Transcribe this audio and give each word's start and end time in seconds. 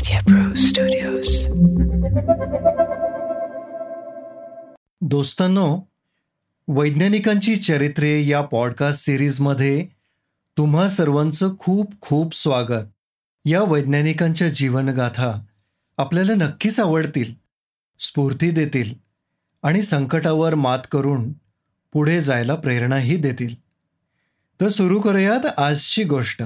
Media 0.00 0.30
Pro 0.30 0.54
Studios. 0.54 1.56
दोस्तांनो 5.00 5.80
वैज्ञानिकांची 6.68 7.56
चरित्रे 7.56 8.28
या 8.28 8.40
podcast 8.40 9.04
सिरीजमध्ये 9.04 9.86
तुम्हा 10.56 10.88
सर्वांचं 10.88 11.54
खूप 11.58 12.00
खूप 12.00 12.34
स्वागत. 12.34 12.84
या 13.44 13.62
वैज्ञानिकांच्या 13.62 14.48
जीवनगाथा 14.48 15.40
आपल्याला 15.98 16.34
नक्कीच 16.34 16.80
आवडतील 16.80 17.34
स्फूर्ती 18.00 18.50
देतील 18.50 18.94
आणि 19.62 19.82
संकटावर 19.82 20.54
मात 20.54 20.78
करून 20.90 21.32
पुढे 21.92 22.22
जायला 22.22 22.54
प्रेरणाही 22.54 23.16
देतील. 23.16 23.54
तर 24.60 24.68
सुरू 24.68 25.00
करूयात 25.00 25.46
आजची 25.58 26.04
गोष्ट. 26.04 26.42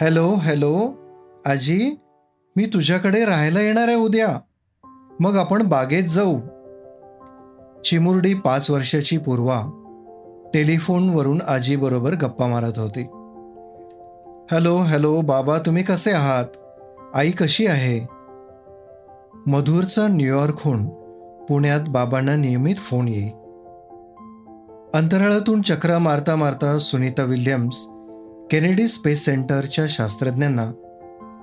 Hello 0.00 0.34
hello. 0.34 0.92
आजी 1.46 1.96
मी 2.56 2.66
तुझ्याकडे 2.66 3.24
राहायला 3.24 3.60
येणार 3.60 3.88
आहे 3.88 3.96
उद्या. 3.96 4.40
मग 5.20 5.36
आपण 5.36 5.62
बागेत 5.62 6.04
जाऊ. 6.04 6.38
चिमुरडी 7.84 8.34
पाच 8.34 8.70
वर्षाची 8.70 9.18
पूर्वा 9.18 9.62
टेलिफोनवरून 10.54 11.40
आजीबरोबर 11.46 12.12
गप्पा 12.12 12.46
मारत 12.46 12.78
होती. 12.78 13.02
हॅलो 14.50 14.76
हॅलो 14.76 15.20
बाबा 15.20 15.58
तुम्ही 15.58 15.82
कसे 15.82 16.12
आहात? 16.12 16.44
आई 17.14 17.30
कशी 17.30 17.66
आहे? 17.66 18.06
मधुरचा 19.46 20.08
न्यूयॉर्कहून 20.08 20.86
पुण्यात 21.46 21.80
बाबांना 21.88 22.36
नियमित 22.36 22.76
फोन 22.76 23.08
येई 23.08 23.28
अंतराळातून 24.94 25.62
चक्रा 25.62 25.98
मारता 25.98 26.36
मारता 26.36 26.78
सुनीता 26.78 27.22
विल्यम्स 27.22 27.88
केनेडी 28.50 28.88
स्पेस 28.88 29.24
सेंटरच्या 29.24 29.86
शास्त्रज्ञांना 29.88 30.72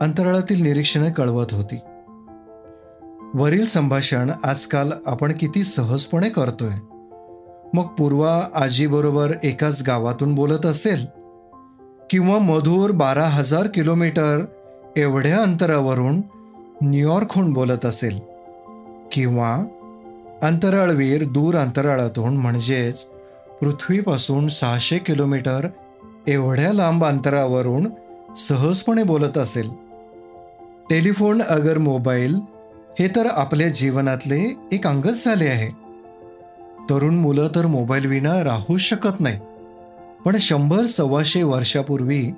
अंतराळातील 0.02 0.64
निरीक्षणे 0.64 1.12
कळवत 1.12 1.46
होती. 1.52 1.80
वरील 3.34 3.66
संभाषण 3.66 4.32
आजकाल 4.44 4.92
आपण 5.06 5.32
किती 5.40 5.64
सहजपणे 5.64 6.30
करतोय. 6.30 6.74
मग 7.74 7.88
पूर्वा 7.88 8.48
आजीबरोबर 8.56 9.34
एकाच 9.44 9.84
गावातून 9.88 10.36
बोलत 10.36 10.66
असेल? 10.66 11.06
किंवा 12.10 12.40
मधुर 12.40 12.92
बारा 12.92 13.26
हजार 13.26 13.68
किलोमीटर 13.68 14.46
एवढ्या 14.98 15.42
अंतरावरून 15.42 16.22
न्यूयॉर्कहून 16.82 17.54
बोलत 17.54 17.86
असेल? 17.86 18.20
किंवा 19.12 19.58
अंतराळवीर 20.44 21.24
दूर 21.24 21.56
अंतराळातून 21.56 22.38
म्हणजेच 22.38 23.04
पृथ्वीपासून 23.62 24.48
सहाशे 24.48 24.98
किलोमीटर 24.98 25.68
एवढ्या 26.28 26.74
लांब 26.74 27.06
अंतरावरून 27.06 27.88
सहजपणे 28.38 29.04
बोलत 29.04 29.38
असेल. 29.38 29.70
टेलिफोन 30.90 31.42
अगर 31.42 31.78
मोबाईल 31.78 32.36
हे 33.00 33.08
तर 33.08 33.26
आपल्या 33.26 33.70
जीवनातले 33.70 34.56
एक 34.72 34.88
अंगच 34.88 35.26
झाले 35.26 35.48
आहे. 35.48 35.68
तरुण 36.90 37.16
मुलं 37.16 37.48
तर 37.56 37.66
मोबाईल 37.66 38.06
विना 38.06 38.44
राहूच 38.44 38.82
शकत 38.82 39.20
नाही. 39.20 39.40
पण 40.26 40.38
शंभर 40.40 40.86
सव्वाशे 40.86 41.44
वर्षापूर्वी 41.44 42.32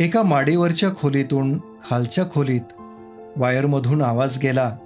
एका 0.00 0.22
माडीवरच्या 0.22 0.94
खोलीतून 0.94 1.58
खालच्या 1.58 2.24
खोलीत 2.30 2.80
वायरमधून 3.36 4.02
आवाज 4.02 4.38
गेला 4.42 4.76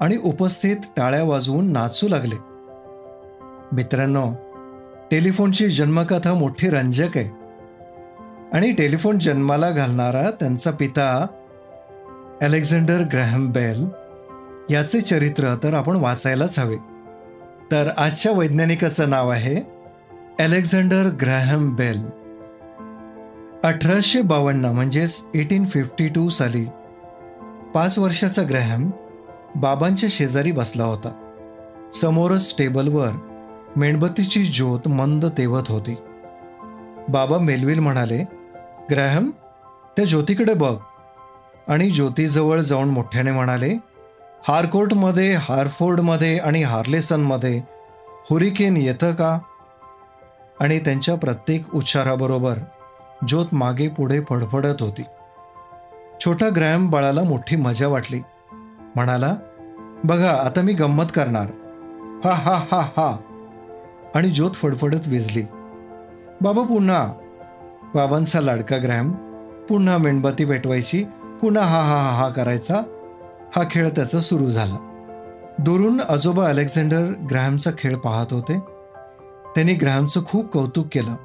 आणि 0.00 0.16
उपस्थित 0.24 0.76
टाळ्या 0.96 1.24
वाजवून 1.24 1.72
नाचू 1.72 2.08
लागले. 2.08 2.36
मित्रांनो 3.72 4.32
टेलिफोनची 5.10 5.68
जन्मकथा 5.68 6.34
मोठी 6.34 6.68
रंजक 6.68 7.16
आहे. 7.16 7.43
आणि 8.54 8.72
टेलिफोन 8.72 9.18
जन्माला 9.18 9.70
घालणारा 9.70 10.30
त्यांचा 10.30 10.70
पिता 10.70 11.26
अलेक्झांडर 12.42 13.00
ग्रॅहम 13.12 13.50
बेल 13.50 13.86
याचे 14.70 15.00
चरित्र 15.00 15.54
तर 15.62 15.74
आपण 15.74 15.96
वाचायलाच 15.96 16.58
हवे. 16.58 16.76
तर 17.72 17.88
आजच्या 17.96 18.32
वैज्ञानिकाचं 18.32 19.10
नाव 19.10 19.28
आहे 19.28 19.56
अलेक्झांडर 20.44 21.08
ग्रॅहम 21.20 21.74
बेल. 21.74 22.02
अठराशे 23.64 24.22
बावन्न 24.22 24.64
म्हणजेच 24.64 25.24
एटीन 25.34 25.64
फिफ्टी 25.64 26.08
टू 26.08 26.28
साली 26.28 26.64
पाच 27.74 27.98
वर्षाचा 27.98 28.42
ग्रॅहम 28.50 28.90
बाबांच्या 29.56 30.08
शेजारी 30.12 30.52
बसला 30.52 30.84
होता. 30.84 31.20
समोरच 31.94 32.54
टेबलवर 32.58 33.08
मेणबत्तीची 33.76 34.44
ज्योत 34.44 34.88
मंद 34.88 35.26
तेवत 35.38 35.62
होती. 35.68 35.94
बाबा 37.08 37.38
मेलविल 37.38 37.78
म्हणाले 37.78 38.24
ग्रॅहम 38.90 39.30
त्या 39.96 40.04
ज्योतीकडे 40.04 40.54
बघ. 40.54 40.76
आणि 41.68 41.90
ज्योतीजवळ 41.90 42.60
जाऊन 42.60 42.88
मोठ्याने 42.88 43.32
म्हणाले 43.32 43.78
हारकोर्टमध्ये 44.48 45.34
हारफोर्डमध्ये 45.34 46.38
आणि 46.38 46.62
हार्लेसनमध्ये 46.62 47.62
हुरिकेन 48.30 48.76
येतं 48.76 49.14
का? 49.14 49.38
आणि 50.60 50.78
त्यांच्या 50.78 51.14
प्रत्येक 51.14 51.74
उच्चाराबरोबर 51.74 52.54
ज्योत 53.28 53.46
मागे 53.52 53.88
पुढे 53.88 54.20
फडफडत 54.20 54.76
होती. 54.80 55.02
छोटा 56.24 56.48
ग्रॅम 56.56 56.90
बाळाला 56.90 57.22
मोठी 57.22 57.56
मजा 57.56 57.88
वाटली. 57.88 58.20
म्हणाला 58.94 59.34
बघा 60.04 60.42
आता 60.46 60.60
मी 60.60 60.72
गंमत 60.72 61.04
करणार. 61.14 61.46
हा 62.24 62.32
हा 62.32 62.54
हा 62.54 62.80
हा. 62.80 63.16
आणि 64.14 64.28
ज्योत 64.28 64.50
फडफडत 64.50 65.00
विजली. 65.06 65.42
बाबा 66.40 66.62
पुन्हा 66.62 67.12
बाबांचा 67.94 68.40
लाडका 68.40 68.76
ग्रॅम 68.76 69.12
पुन्हा 69.68 69.98
मेणबत्ती 69.98 70.44
पेटवायची 70.44 71.04
पुन्हा 71.40 71.64
हा 71.64 71.80
हा 71.80 71.96
हा 71.96 72.10
हा 72.10 72.28
करायचा 72.28 72.82
हा 73.56 73.62
खेळ 73.70 73.88
त्याचा 73.88 74.20
सुरू 74.20 74.50
झाला. 74.50 74.76
दुरून 75.58 76.00
आजोबा 76.00 76.48
अलेक्झांडर 76.48 77.04
ग्रॅमचा 77.30 77.70
खेळ 77.78 77.96
पाहत 77.96 78.32
होते. 78.32 78.58
त्यांनी 79.54 79.74
ग्रॅमचं 79.74 80.24
खूप 80.24 80.52
कौतुक 80.52 80.86
केलं. 80.92 81.16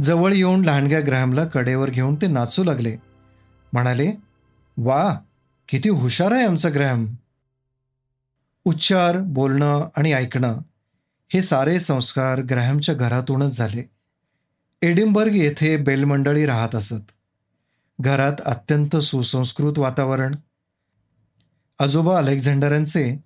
जवळ 0.00 0.32
येऊन 0.32 0.64
लहानग्या 0.64 1.00
ग्रॅमला 1.00 1.44
कडेवर 1.44 1.90
घेऊन 1.90 2.14
ते 2.14 2.26
नाचू 2.26 2.64
लागले. 2.64 2.96
म्हणाले 3.72 4.12
वा 4.76 5.14
किती 5.68 5.88
हुशार 5.88 6.32
आहे 6.32 6.44
आमचा 6.44 6.68
ग्रॅम. 6.68 7.06
उच्चार 8.64 9.18
बोलणं 9.20 9.88
आणि 9.96 10.12
ऐकणं 10.12 10.58
हे 11.32 11.42
सारे 11.42 11.80
संस्कार 11.80 12.40
ग्रॅमच्या 12.40 12.94
घरातूनच 12.94 13.56
झाले. 13.58 13.93
एडिनबर्ग 14.84 15.36
येथे 15.36 15.76
बेलमंडळी 15.76 16.46
राहत 16.46 16.74
असत. 16.74 17.12
घरात 18.00 18.32
अत्यंत 18.44 18.96
सुसंस्कृत 18.96 19.78
वातावरण. 19.78 20.34
आजोबा 21.78 22.18
अलेक्झांडरांचे 22.18 23.24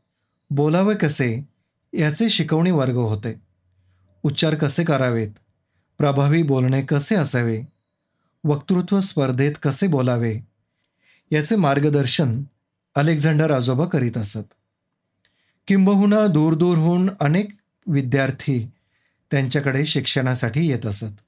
बोलावे 0.51 0.95
कसे 0.95 1.49
याचे 1.93 2.31
शिकवणी 2.31 2.71
वर्ग 2.71 2.97
होते. 2.97 3.35
उच्चार 4.23 4.55
कसे 4.55 4.85
करावेत? 4.85 5.29
प्रभावी 5.99 6.43
बोलणे 6.43 6.83
कसे 6.83 7.15
असावे? 7.15 7.63
वक्तृत्व 8.45 9.01
स्पर्धेत 9.01 9.53
कसे 9.63 9.87
बोलावे? 9.87 10.41
याचे 11.31 11.57
मार्गदर्शन 11.57 12.43
अलेक्झांडर 12.95 13.51
आजोबा 13.51 13.85
करीत 13.85 14.19
असत. 14.19 14.55
किंबहुना 15.67 16.27
दूरदूरहून 16.27 17.11
अनेक 17.21 17.49
विद्यार्थी 17.87 18.71
त्यांच्याकडे 19.31 19.87
शिक्षणासाठी 19.87 20.71
येत 20.71 20.87
असत. 20.87 21.21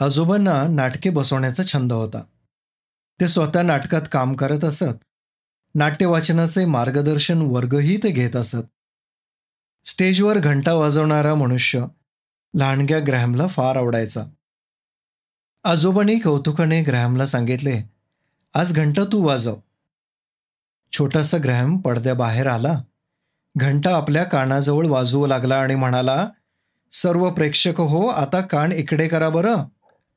आजोबांना 0.00 0.66
नाटके 0.68 1.10
बसवण्याचा 1.10 1.62
छंद 1.62 1.92
होता. 1.92 2.22
ते 3.20 3.28
स्वतः 3.28 3.62
नाटकात 3.62 4.02
काम 4.12 4.34
करत 4.34 4.64
असत. 4.64 5.04
नाट्यवाचनाचे 5.74 6.64
मार्गदर्शन 6.64 7.42
वर्गही 7.42 7.96
ते 7.96 8.10
घेत 8.10 8.36
असत. 8.36 8.56
स्टेजवर 9.84 10.38
घंटा 10.38 10.72
वाजवणारा 10.72 11.34
मनुष्य 11.34 11.84
लहानग्या 12.54 12.98
ग्रॅहमला 13.06 13.46
फार 13.46 13.76
आवडायचा. 13.76 14.24
आजोबांनी 15.64 16.18
कौतुकाने 16.18 16.82
ग्रॅहमला 16.82 17.26
सांगितले 17.26 17.82
आज 18.54 18.72
घंटा 18.72 19.04
तू 19.04 19.26
वाजव. 19.26 19.56
छोटासा 20.92 21.38
ग्रॅहम 21.38 21.78
पडद्याबाहेर 21.78 22.46
आला. 22.46 22.82
घंटा 23.56 23.96
आपल्या 23.96 24.24
कानाजवळ 24.24 24.86
वाजवू 24.86 25.26
लागला 25.26 25.60
आणि 25.60 25.74
म्हणाला 25.74 26.28
सर्व 26.92 27.30
प्रेक्षक 27.30 27.80
हो 27.80 28.06
आता 28.06 28.40
कान 28.40 28.72
इकडे 28.72 29.08
करा 29.08 29.28
बरं. 29.28 29.64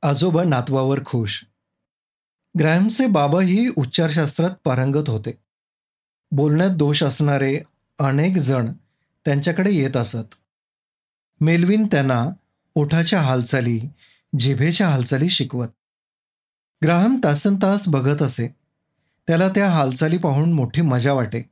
आजोबा 0.04 0.44
नातवावर 0.44 1.00
खुश. 1.06 1.44
ग्रॅमचे 2.58 3.06
बाबाही 3.06 3.68
उच्चारशास्त्रात 3.76 4.50
पारंगत 4.64 5.10
होते. 5.10 5.38
बोलण्यात 6.30 6.70
दोष 6.70 7.02
असणारे 7.02 7.60
अनेक 7.98 8.36
जण 8.36 8.72
त्यांच्याकडे 9.24 9.70
येत 9.72 9.96
असत. 9.96 10.34
मेलविन 11.40 11.86
त्यांना 11.86 12.26
ओठाच्या 12.74 13.20
हालचाली 13.20 13.80
जिभेच्या 14.38 14.88
हालचाली 14.88 15.30
शिकवत. 15.30 15.68
ग्राहम 16.84 17.20
तासन 17.24 17.54
तास 17.54 17.88
बघत 17.88 18.22
असे. 18.22 18.48
त्याला 19.26 19.48
त्या 19.48 19.70
हालचाली 19.70 20.18
पाहून 20.18 20.52
मोठी 20.52 20.80
मजा 20.80 21.12
वाटे 21.12 21.50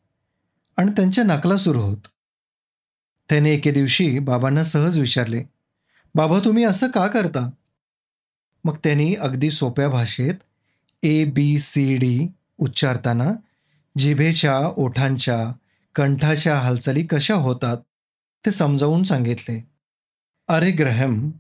आणि 0.77 0.91
त्यांच्या 0.91 1.25
नकला 1.25 1.57
सुरू 1.57 1.81
होत. 1.81 2.09
त्याने 3.31 3.51
एके 3.51 3.71
दिवशी 3.71 4.19
बाबांना 4.19 4.65
सहज 4.65 4.99
विचारले 4.99 5.45
बाबा 6.15 6.39
तुम्ही 6.45 6.65
असं 6.65 6.91
का 6.91 7.07
करता? 7.07 7.51
मग 8.65 8.77
त्यांनी 8.77 9.15
अगदी 9.15 9.51
सोप्या 9.51 9.89
भाषेत 9.89 10.35
ए 11.03 11.25
बी 11.25 11.59
सी 11.59 11.97
डी 11.97 12.29
उच्चारताना 12.59 13.33
जिभेच्या 13.99 14.59
ओठांच्या 14.77 15.53
कंठाच्या 15.95 16.59
हालचाली 16.59 17.07
कशा 17.07 17.35
होतात 17.35 17.77
ते 18.47 18.51
समजावून 18.51 19.03
सांगितले. 19.03 19.69
अरे 20.49 20.71
ग्रहम 20.71 21.31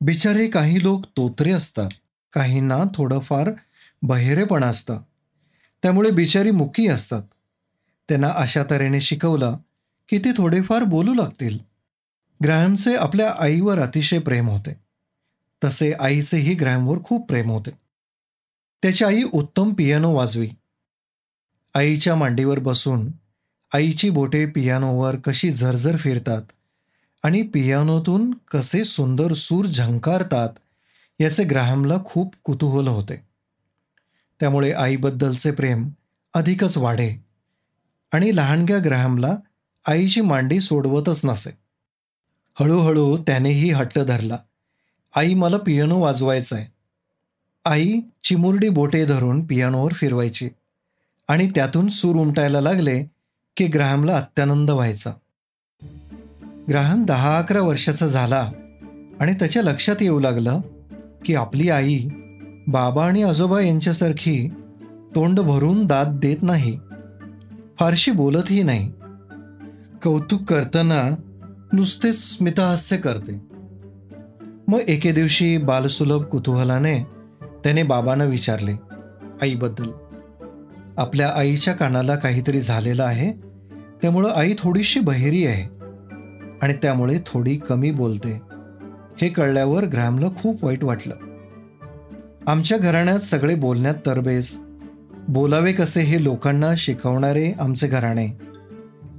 बिचारे 0.00 0.48
काही 0.48 0.82
लोक 0.82 1.04
तोत्रे 1.04 1.52
असतात 1.52 1.90
काहींना 2.32 2.78
थोडंफार 2.94 3.50
बहिरेपण 4.02 4.64
असतं 4.64 4.98
त्यामुळे 5.82 6.10
बिचारी 6.10 6.50
मुकी 6.50 6.86
असतात. 6.86 7.22
त्यांना 8.08 8.28
अशा 8.28 8.62
तऱ्हेने 8.70 9.00
शिकवलं 9.00 9.56
की 10.08 10.18
ते 10.18 10.32
थोडेफार 10.32 10.82
बोलू 10.82 11.14
लागतील. 11.14 11.58
ग्रहमचे 12.44 12.94
आपल्या 12.96 13.34
आईवर 13.38 13.78
अतिशय 13.78 14.18
प्रेम 14.18 14.48
होते. 14.48 14.81
तसे 15.64 15.92
आईचेही 15.92 16.54
ग्रॅमवर 16.54 16.98
खूप 17.04 17.28
प्रेम 17.28 17.50
होते. 17.50 17.70
त्याची 18.82 19.04
आई 19.04 19.22
उत्तम 19.32 19.72
पियानो 19.72 20.14
वाजवी. 20.14 20.48
आईच्या 21.74 22.14
मांडीवर 22.14 22.58
बसून 22.58 23.12
आईची 23.74 24.10
बोटे 24.10 24.46
पियानोवर 24.46 25.16
कशी 25.16 25.50
झरझर 25.50 25.96
फिरतात 25.96 26.42
आणि 27.22 27.42
पियानोतून 27.42 28.30
कसे 28.30 28.84
सुंदर 28.84 29.32
सूर 29.32 29.66
झंकारतात 29.66 30.48
याचे 31.20 31.44
ग्रॅहमला 31.44 31.94
खूप 32.04 32.34
कुतूहल 32.44 32.88
होते. 32.88 33.16
त्यामुळे 34.40 34.72
आईबद्दलचे 34.72 35.52
प्रेम 35.52 35.88
अधिकच 36.34 36.78
वाढे 36.78 37.14
आणि 38.12 38.36
लहानग्या 38.36 38.78
ग्रॅहमला 38.84 39.36
आईची 39.86 40.20
मांडी 40.20 40.60
सोडवतच 40.60 41.20
नसे. 41.24 41.50
हळूहळू 42.60 43.16
त्यानेही 43.16 43.70
हट्ट 43.70 43.98
धरला. 43.98 44.36
आई 45.16 45.34
मला 45.34 45.56
पियानो 45.56 46.00
वाजवायचा 46.00 46.56
आहे. 46.56 46.66
आई 47.64 48.00
चिमुरडी 48.24 48.68
बोटे 48.68 49.04
धरून 49.04 49.46
पियानोवर 49.46 49.92
फिरवायची. 49.92 50.48
आणि 51.28 51.50
त्यातून 51.54 51.88
सूर 51.88 52.16
उमटायला 52.16 52.60
लागले 52.60 53.04
की 53.56 53.66
ग्राहमला 53.66 54.16
अत्यानंद 54.16 54.70
व्हायचा. 54.70 55.12
ग्राहम 56.68 57.04
दहा 57.04 57.38
अकरा 57.38 57.60
वर्षाचा 57.60 58.06
झाला 58.06 58.52
आणि 59.20 59.32
त्याच्या 59.32 59.62
लक्षात 59.62 59.96
येऊ 60.00 60.20
लागलं 60.20 60.60
की 61.24 61.34
आपली 61.34 61.70
आई 61.70 62.08
बाबा 62.66 63.06
आणि 63.06 63.22
आजोबा 63.22 63.60
यांच्यासारखी 63.60 64.48
तोंड 65.14 65.40
भरून 65.40 65.86
दाद 65.86 66.06
देत 66.08 66.42
नाही. 66.42 66.78
फारशी 67.80 68.10
बोलतही 68.10 68.62
नाही. 68.62 68.92
कौतुक 70.02 70.42
करताना 70.42 71.14
नुसतेच 71.72 72.36
स्मितहास्य 72.36 72.96
करते. 72.96 73.51
मग 74.68 74.78
एके 74.88 75.12
दिवशी 75.12 75.56
बालसुलभ 75.58 76.22
कुतूहलाने 76.22 76.98
त्याने 77.42 77.82
बाबांना 77.82 78.24
विचारले 78.24 78.72
आईबद्दल 79.42 79.90
आपल्या 80.96 81.32
आईच्या 81.36 81.74
कानाला 81.74 82.16
काहीतरी 82.16 82.60
झालेलं 82.60 83.02
आहे? 83.02 83.32
त्यामुळं 84.02 84.28
आई 84.28 84.54
थोडीशी 84.58 85.00
बहिरी 85.00 85.46
आहे 85.46 85.84
आणि 86.62 86.72
त्यामुळे 86.72 87.18
थोडी 87.26 87.56
कमी 87.56 87.90
बोलते. 87.90 88.42
हे 89.22 89.28
कळल्यावर 89.28 89.84
ग्रॅमला 89.84 90.26
खूप 90.36 90.64
वाईट 90.64 90.84
वाटलं. 90.84 91.14
आमच्या 92.46 92.78
घराण्यात 92.78 93.18
सगळे 93.18 93.54
बोलण्यात 93.54 93.94
तरबेज. 94.06 94.58
बोलावे 95.28 95.72
कसे 95.72 96.00
हे 96.00 96.24
लोकांना 96.24 96.74
शिकवणारे 96.78 97.52
आमचे 97.52 97.86
घराणे. 97.86 98.28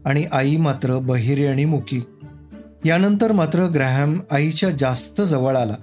आणि 0.06 0.25
आई 0.31 0.57
मात्र 0.57 1.00
बहिरी 1.00 1.46
आणि 1.46 1.66
मुकी. 1.66 2.01
यानंतर 2.85 3.31
मात्र 3.31 3.63
ग्रॅहम 3.63 4.19
आईच्या 4.31 4.69
जास्त 4.69 5.21
जवळ 5.21 5.57
आला. 5.57 5.75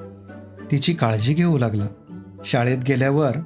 तिची 0.70 0.94
काळजी 0.94 1.34
घेऊ 1.34 1.58
लागला. 1.58 1.86
शाळेत 2.44 2.78
गेल्यावर 2.78 3.36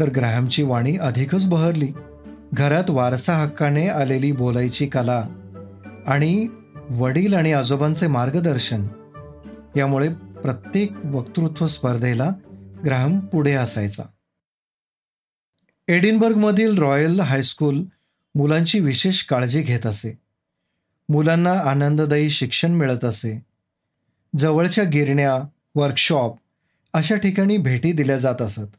तर 0.00 0.08
ग्रॅहमची 0.08 0.62
वाणी 0.62 0.96
अधिकच 0.96 1.46
बहरली. 1.46 1.88
घरात 2.52 2.90
वारसा 2.90 3.34
हक्काने 3.34 3.88
आलेली 3.88 4.32
बोलायची 4.32 4.86
कला 4.86 5.28
आणि 6.06 6.48
वडील 6.90 7.34
आणि 7.34 7.52
आजोबांचे 7.52 8.06
मार्गदर्शन 8.06 8.86
यामुळे 9.76 10.08
प्रत्येक 10.42 10.92
वक्तृत्व 11.04 11.66
स्पर्धेला 11.66 12.30
ग्राहम 12.84 13.18
पुढे 13.18 13.52
असायचा. 13.52 14.02
एडिनबर्गमधील 15.88 16.78
रॉयल 16.78 17.20
हायस्कूल 17.20 17.84
मुलांची 18.34 18.80
विशेष 18.80 19.22
काळजी 19.22 19.62
घेत 19.62 19.86
असे. 19.86 20.25
मुलांना 21.08 21.52
आनंददायी 21.52 22.30
शिक्षण 22.30 22.72
मिळत 22.72 23.04
असे. 23.04 23.42
जवळच्या 24.38 24.84
गिरण्या 24.84 25.38
वर्कशॉप 25.74 26.36
अशा 26.92 27.16
ठिकाणी 27.16 27.56
भेटी 27.56 27.92
दिल्या 27.92 28.16
जात 28.16 28.42
असत. 28.42 28.76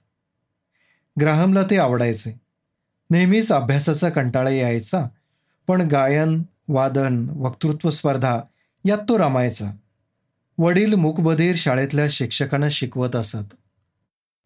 ग्राहमला 1.22 1.64
ते 1.64 1.78
आवडायचे. 1.78 2.42
नेहमीच 3.10 3.52
अभ्यासाचा 3.52 4.10
कंटाळा 4.10 4.50
यायचा 4.50 5.08
पण 5.68 5.82
गायन 5.82 6.44
वादन 6.68 7.30
वक्तृत्व 7.30 7.90
स्पर्धा 7.90 8.42
यात 8.86 8.98
तो 8.98 9.18
रमायचा. 9.18 9.72
वडील 10.58 10.94
मूकबधीर 10.94 11.56
शाळेतल्या 11.58 12.06
शिक्षकांना 12.12 12.68
शिकवत 12.72 13.16
असत. 13.16 13.56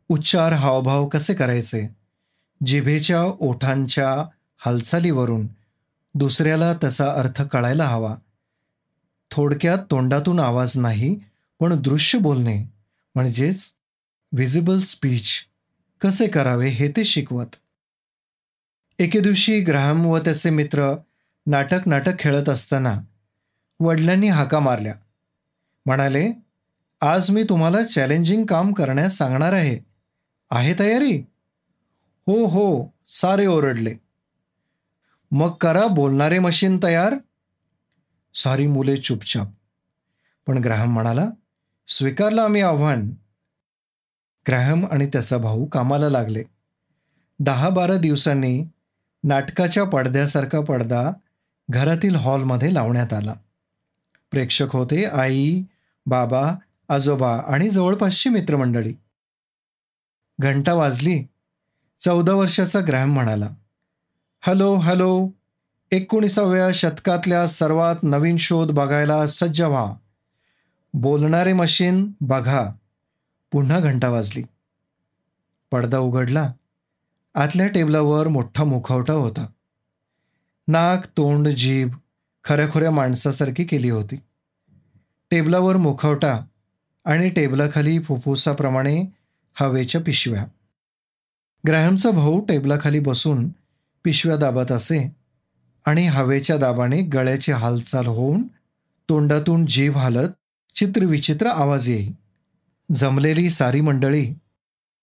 उच्चार 0.10 0.54
हावभाव 0.54 1.07
कसे 1.07 1.34
करायचे? 1.34 1.89
जिभेच्या 2.66 3.24
ओठांच्या 3.24 4.25
हालचालीवरून 4.57 5.48
दुसऱ्याला 6.13 6.74
त्याचा 6.74 7.12
अर्थ 7.12 7.42
कळायला 7.42 7.86
हवा. 7.86 8.16
थोडक्यात 9.31 9.78
तोंडातून 9.92 10.40
आवाज 10.40 10.78
नाही 10.78 11.19
पण 11.60 11.81
दृश्य 11.81 12.19
बोलणे 12.19 12.63
म्हणजेच 13.16 13.74
व्हिजिबल 14.31 14.80
स्पीच 14.80 15.24
कसे 16.02 16.28
करावे 16.28 16.68
हे 16.68 16.88
ते 16.88 17.06
शिकवत. 17.06 17.56
एके 19.00 19.20
दिवशी 19.20 19.62
ग्राहम 19.62 20.06
व 20.06 20.18
त्याचे 20.18 20.50
मित्र 20.50 20.96
नाटक 21.48 21.80
नाटक 21.86 22.20
खेळत 22.20 22.50
असताना 22.50 23.01
वडिलांनी 23.80 24.27
हाका 24.27 24.60
मारल्या. 24.60 24.96
म्हणाले 25.86 26.32
आज 27.01 27.32
मी 27.32 27.44
तुम्हाला 27.44 27.84
चॅलेंजिंग 27.84 28.46
काम 28.46 28.74
करण्यास 28.74 29.18
सांगणार 29.18 29.53
आहे. 29.53 29.80
आहे 30.51 30.74
तयारी? 30.80 31.18
हो 32.27 32.46
हो 32.46 32.94
सारे 33.08 33.46
ओरडले. 33.46 33.96
मग 35.31 35.51
करा 35.51 35.88
बोलणारे 35.88 36.39
मशीन 36.39 36.79
तयार. 36.83 37.15
सारी 38.33 38.67
मुले 38.67 38.97
चुपचाप. 38.97 39.47
पण 40.47 40.57
ग्राहम 40.57 40.93
म्हणाला 40.93 41.25
स्वीकारलं 41.88 42.41
आम्ही 42.41 42.61
आव्हान. 42.61 43.11
ग्रहम 44.47 44.85
आणि 44.91 45.07
त्याचा 45.07 45.38
भाऊ 45.38 45.65
कामाला 45.65 46.09
लागले. 46.09 46.43
दहा 47.39 47.69
बारा 47.69 47.97
दिवसांनी 47.97 48.63
नाटकाच्या 49.23 49.83
पडद्यासारखा 49.83 50.61
पडदा 50.61 51.11
घरातील 51.69 52.15
हॉलमध्ये 52.15 52.73
लावण्यात 52.73 53.13
आला. 53.13 53.33
प्रेक्षक 54.31 54.71
होते 54.71 55.05
आई 55.05 55.63
बाबा 56.05 56.53
आजोबा 56.89 57.38
आणि 57.47 57.69
जवळपासची 57.69 58.29
मित्रमंडळी. 58.29 58.93
घंटा 60.39 60.73
वाजली. 60.73 61.23
चौदा 62.00 62.33
वर्षाचा 62.33 62.79
ग्रहम 62.88 63.13
म्हणाला 63.13 63.50
हॅलो 64.43 64.75
हॅलो. 64.75 65.29
एकोणीसाव्या 65.91 66.71
शतकातल्या 66.74 67.48
सर्वात 67.48 67.95
नवीन 68.03 68.38
शोध 68.38 68.71
बघायला 68.71 69.27
सज्ज 69.27 69.62
व्हा. 69.62 69.93
बोलणारे 70.93 71.53
मशीन 71.53 72.12
बघा. 72.21 72.71
पुन्हा 73.51 73.79
घंटा 73.79 74.10
वाजली. 74.10 74.43
पडदा 75.71 75.98
उघडला. 75.98 76.53
आतल्या 77.36 77.67
टेबलावर 77.67 78.27
मोठा 78.27 78.63
मुखवटा 78.63 79.13
होता. 79.13 79.45
नाक 80.67 81.05
तोंड 81.05 81.48
जीभ 81.48 81.95
खऱ्याखुऱ्या 82.43 82.91
माणसासारखी 82.91 83.63
केली 83.63 83.89
होती. 83.89 84.15
टेबलावर 85.31 85.77
मुखवटा 85.77 86.39
आणि 87.05 87.29
टेबलाखाली 87.29 88.00
फुफ्फुसाप्रमाणे 88.00 89.03
हवेच्या 89.53 90.01
पिशव्या. 90.01 90.45
ग्रॅहमचा 91.67 92.12
भाऊ 92.12 92.45
टेबलाखाली 92.45 93.00
बसून 93.00 93.50
पिशव्या 94.03 94.38
दाबत 94.38 94.72
असे 94.72 95.12
आणि 95.86 96.08
हवेच्या 96.08 96.58
दाबाने 96.58 97.01
गळ्याची 97.01 97.51
हालचाल 97.51 98.05
होऊन 98.05 98.43
तोंडातून 99.10 99.65
जीव 99.65 99.98
हालत 99.98 100.29
चित्रविचित्र 100.75 101.48
आवाज 101.48 101.89
येई. 101.89 102.12
जमलेली 102.96 103.50
सारी 103.50 103.81
मंडळी 103.81 104.34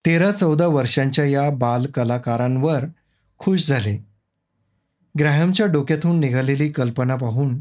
तेरा 0.06 0.32
चौदा 0.32 0.66
वर्षांच्या 0.66 1.24
या 1.24 1.50
बाल 1.50 1.86
कलाकारांवर 1.86 2.84
खुश 3.38 3.66
झाले. 3.66 4.04
ग्रॅहमच्या 5.18 5.66
डोक्यातून 5.66 6.20
निघालेली 6.20 6.68
कल्पना 6.68 7.16
पाहून 7.16 7.58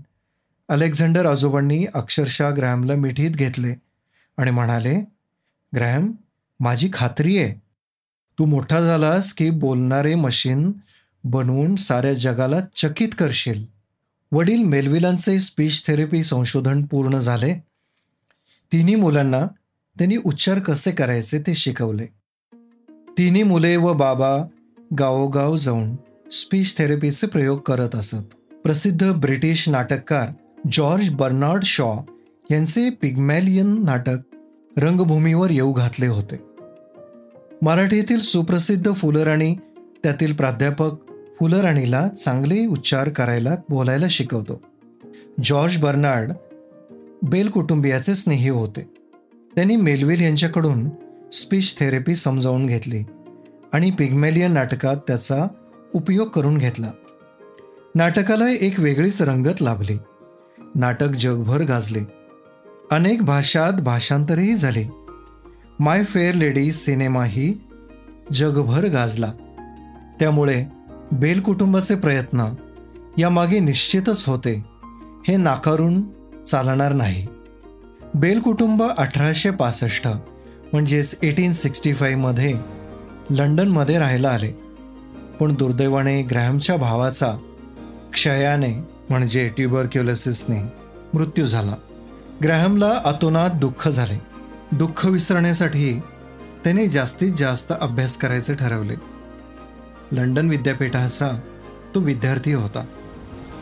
अलेक्झांडर 0.70 1.26
आजोबांनी 1.26 1.86
अक्षरशः 1.94 2.50
ग्रॅहमला 2.50 2.96
मिठीत 2.96 3.32
घेतले 3.32 3.76
आणि 4.38 4.52
म्हणाले 4.52 5.00
ग्रॅहम 5.76 6.12
माझी 6.60 6.90
खात्री 6.94 7.38
आहे. 7.38 7.54
तू 8.40 8.46
मोठा 8.46 8.82
झालास 8.82 9.34
की 9.34 9.50
बोलणारे 9.50 10.16
मशीन 10.16 10.72
बनवून 11.30 11.76
साऱ्या 11.76 12.14
जगाला 12.14 12.60
चकित 12.76 13.10
करशील. 13.20 13.66
वडील 14.32 14.64
मेलविलांचे 14.64 15.40
स्पीच 15.40 15.88
थेरपी 15.88 16.24
संशोधन 16.24 16.84
पूर्ण 16.84 17.20
झाले. 17.20 17.54
तिन्ही 18.72 18.96
मुलांना 18.96 19.46
त्यांनी 19.98 20.18
उच्चार 20.26 20.60
कसे 20.60 20.92
करायचे 20.92 21.40
ते 21.40 21.56
शिकवले. 21.56 22.06
तिन्ही 23.18 23.44
मुले 23.44 23.78
व 23.78 23.94
बाबा 23.94 24.38
गावोगाव 25.00 25.58
जाऊन 25.58 25.96
स्पीच 26.32 26.78
थेरपीचे 26.78 27.28
प्रयोग 27.28 27.60
करत 27.60 27.96
असत. 27.96 28.26
प्रसिद्ध 28.64 29.12
ब्रिटिश 29.12 29.70
नाटककार 29.70 30.30
जॉर्ज 30.72 31.10
बर्नार्ड 31.10 31.64
शॉ 31.64 31.96
यांचे 32.52 32.90
पिग्मॅलियन 32.90 33.84
नाटक 33.84 34.18
रंगभूमीवर 34.78 35.52
येऊ 35.52 35.74
घातले 35.74 36.08
होते. 36.08 36.40
मराठीतील 37.62 38.20
सुप्रसिद्ध 38.20 38.96
फुलराणी 38.96 39.56
त्यातील 40.04 40.36
प्राध्यापक 40.36 41.07
फुलराणीला 41.40 42.08
चांगले 42.08 42.66
उच्चार 42.66 43.10
करायला 43.10 43.56
बोलायला 43.70 44.06
शिकवतो. 44.10 44.62
जॉर्ज 45.44 45.78
बर्नार्ड 45.78 46.32
बेल 47.22 47.50
कुटुंबियाचे 47.50 48.16
स्नेही 48.16 48.50
होते. 48.50 48.90
त्यांनी 49.56 49.76
मेलविल 49.76 50.22
यांच्याकडून 50.22 50.90
स्पीच 51.34 51.80
थेरपी 51.80 52.16
समजावून 52.16 52.66
घेतली 52.66 53.04
आणि 53.74 53.92
पिग्मेलियन 53.92 54.52
नाटकात 54.52 54.96
त्याचा 54.98 55.48
उपयोग 55.96 56.28
करून 56.28 56.58
घेतला. 56.58 56.92
नाटकाला 57.96 58.50
एक 58.50 58.80
वेगळीच 58.80 59.22
रंगत 59.22 59.62
लाभली. 59.62 59.98
नाटक 60.76 61.10
जगभर 61.10 61.62
गाजले. 61.62 62.00
अनेक 62.92 63.22
भाषात 63.22 63.74
भाषांतरही 63.74 64.56
झाले. 64.56 64.92
माय 65.80 66.04
फेअर 66.04 66.34
लेडी 66.34 66.72
सिनेमाही 66.72 67.58
जगभर 68.34 68.88
गाजला. 68.88 69.32
त्यामुळे 70.20 70.77
बेल 71.12 71.40
कुटुंबाचे 71.40 71.96
प्रयत्न 71.96 72.46
यामागे 73.18 73.60
निश्चितच 73.60 74.24
होते. 74.28 74.66
हे 75.28 75.38
नाकारून 75.38 76.04
चालणार 76.48 76.94
नाही. 76.94 77.28
बेल 78.16 78.40
कुटुंब 78.40 78.84
अठराशे 78.98 79.50
पासष्ट 79.50 80.08
म्हणजेच 80.74 81.16
एटीन 81.24 81.52
सिक्स्टी 81.52 81.94
फाईव्हमध्ये 81.94 82.54
लंडनमध्ये 83.30 84.00
राहायला 84.00 84.30
आले. 84.30 84.52
पण 85.40 85.56
दुर्दैवाने 85.56 86.22
ग्रॅहमच्या 86.22 86.78
भावाचा 86.78 87.38
क्षयाने 88.14 88.74
म्हणजे 89.10 89.48
ट्युबरक्युलोसिसने 89.48 90.60
मृत्यू 91.14 91.46
झाला. 91.46 91.76
ग्रॅहमला 92.44 93.02
अतोनात 93.06 93.50
दुःख 93.50 93.88
झाले. 93.88 94.22
दुःख 94.72 95.06
विसरण्यासाठी 95.06 96.00
त्याने 96.64 96.88
जास्तीत 96.88 97.34
जास्त 97.38 97.74
अभ्यास 97.82 98.18
करायचे 98.18 98.54
ठरवले. 98.56 99.17
लंडन 100.12 100.50
विद्यापीठाचा 100.50 101.32
तो 101.96 102.00
विद्यार्थी 102.00 102.54
होता. 102.54 102.86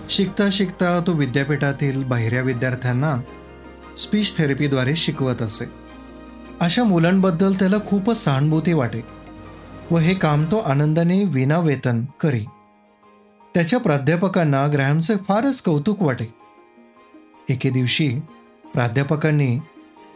शिकता 0.09 0.49
शिकता 0.51 0.99
तो 1.07 1.11
विद्यापीठातील 1.11 2.03
बाहेऱ्या 2.03 2.41
विद्यार्थ्यांना 2.41 3.21
स्पीच 3.97 4.37
थेरपीद्वारे 4.37 4.95
शिकवत 4.95 5.41
असे. 5.41 5.65
अशा 6.59 6.83
मुलांबद्दल 6.83 7.53
त्याला 7.53 7.77
खूपच 7.87 8.17
सहानुभूती 8.17 8.73
वाटे 8.73 9.03
व 9.91 9.97
हे 9.97 10.13
काम 10.13 10.45
तो 10.45 10.57
आनंदाने 10.57 11.23
विनावेतन 11.23 12.05
करी. 12.21 12.45
त्याच्या 13.53 13.79
प्राध्यापकांना 13.79 14.67
ग्रॅमचे 14.73 15.13
फारच 15.27 15.61
कौतुक 15.61 16.01
वाटे. 16.01 16.33
एके 17.49 17.69
दिवशी 17.69 18.19
प्राध्यापकांनी 18.73 19.59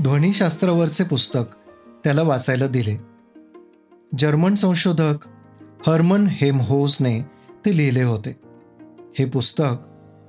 ध्वनिशास्त्रावरचे 0.02 1.04
पुस्तक 1.04 1.56
त्याला 2.04 2.22
वाचायला 2.22 2.68
दिले. 2.68 3.02
जर्मन 4.18 4.56
संशोधक 4.56 5.16
हर्मन 5.88 6.28
हेमहोसने 6.32 7.22
ते 7.66 7.78
लिहिले 7.78 8.04
होते. 8.04 8.30
हे 9.20 9.26
पुस्तक 9.26 9.64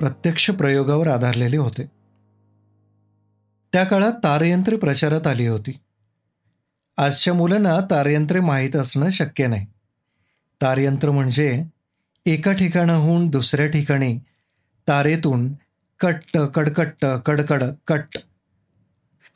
प्रत्यक्ष 0.01 0.51
प्रयोगावर 0.51 1.07
आधारलेले 1.07 1.57
होते. 1.57 1.87
त्या 3.73 3.85
काळात 3.85 4.13
तारयंत्रे 4.13 4.77
प्रचारात 4.77 5.27
आली 5.27 5.47
होती. 5.47 5.79
आजच्या 6.97 7.35
मुलांना 7.35 7.81
तारयंत्रे 7.91 8.41
माहीत 8.41 8.77
असणं 8.77 9.11
शक्य 9.11 9.47
नाही. 9.47 9.67
तारयंत्र 10.63 11.11
म्हणजे 11.11 11.65
एका 12.27 12.53
ठिकाणाहून 12.53 13.29
दुसऱ्या 13.29 13.67
ठिकाणी 13.67 14.19
तारेतून 14.89 15.53
कट्ट 16.01 16.39
कडकट्ट 16.39 17.07
कडकड 17.07 17.65
कट्ट 17.87 18.19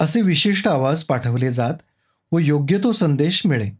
असे 0.00 0.22
विशिष्ट 0.22 0.68
आवाज 0.68 1.02
पाठवले 1.02 1.50
जात 1.50 1.74
व 2.32 2.38
योग्य 2.38 2.78
तो 2.78 2.92
संदेश 2.92 3.42
मिळे. 3.46 3.70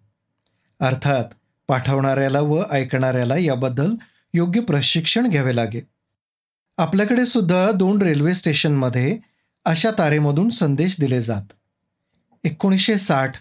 अर्थात 0.81 1.25
पाठवणाऱ्याला 1.69 2.41
व 2.41 2.63
ऐकणाऱ्याला 2.71 3.37
याबद्दल 3.37 3.95
योग्य 4.35 4.61
प्रशिक्षण 4.61 5.29
घ्यावे 5.29 5.57
लागे. 5.57 5.81
आपल्याकडे 6.79 7.27
सुद्धा 7.27 7.71
दोन 7.73 8.03
रेल्वे 8.03 8.35
स्टेशनमध्ये 8.35 9.19
अशा 9.65 9.91
तारेमधून 9.99 10.49
संदेश 10.49 10.97
दिले 11.01 11.23
जात. 11.23 11.53
एकोणीसशे 12.45 12.97
साठ 12.97 13.37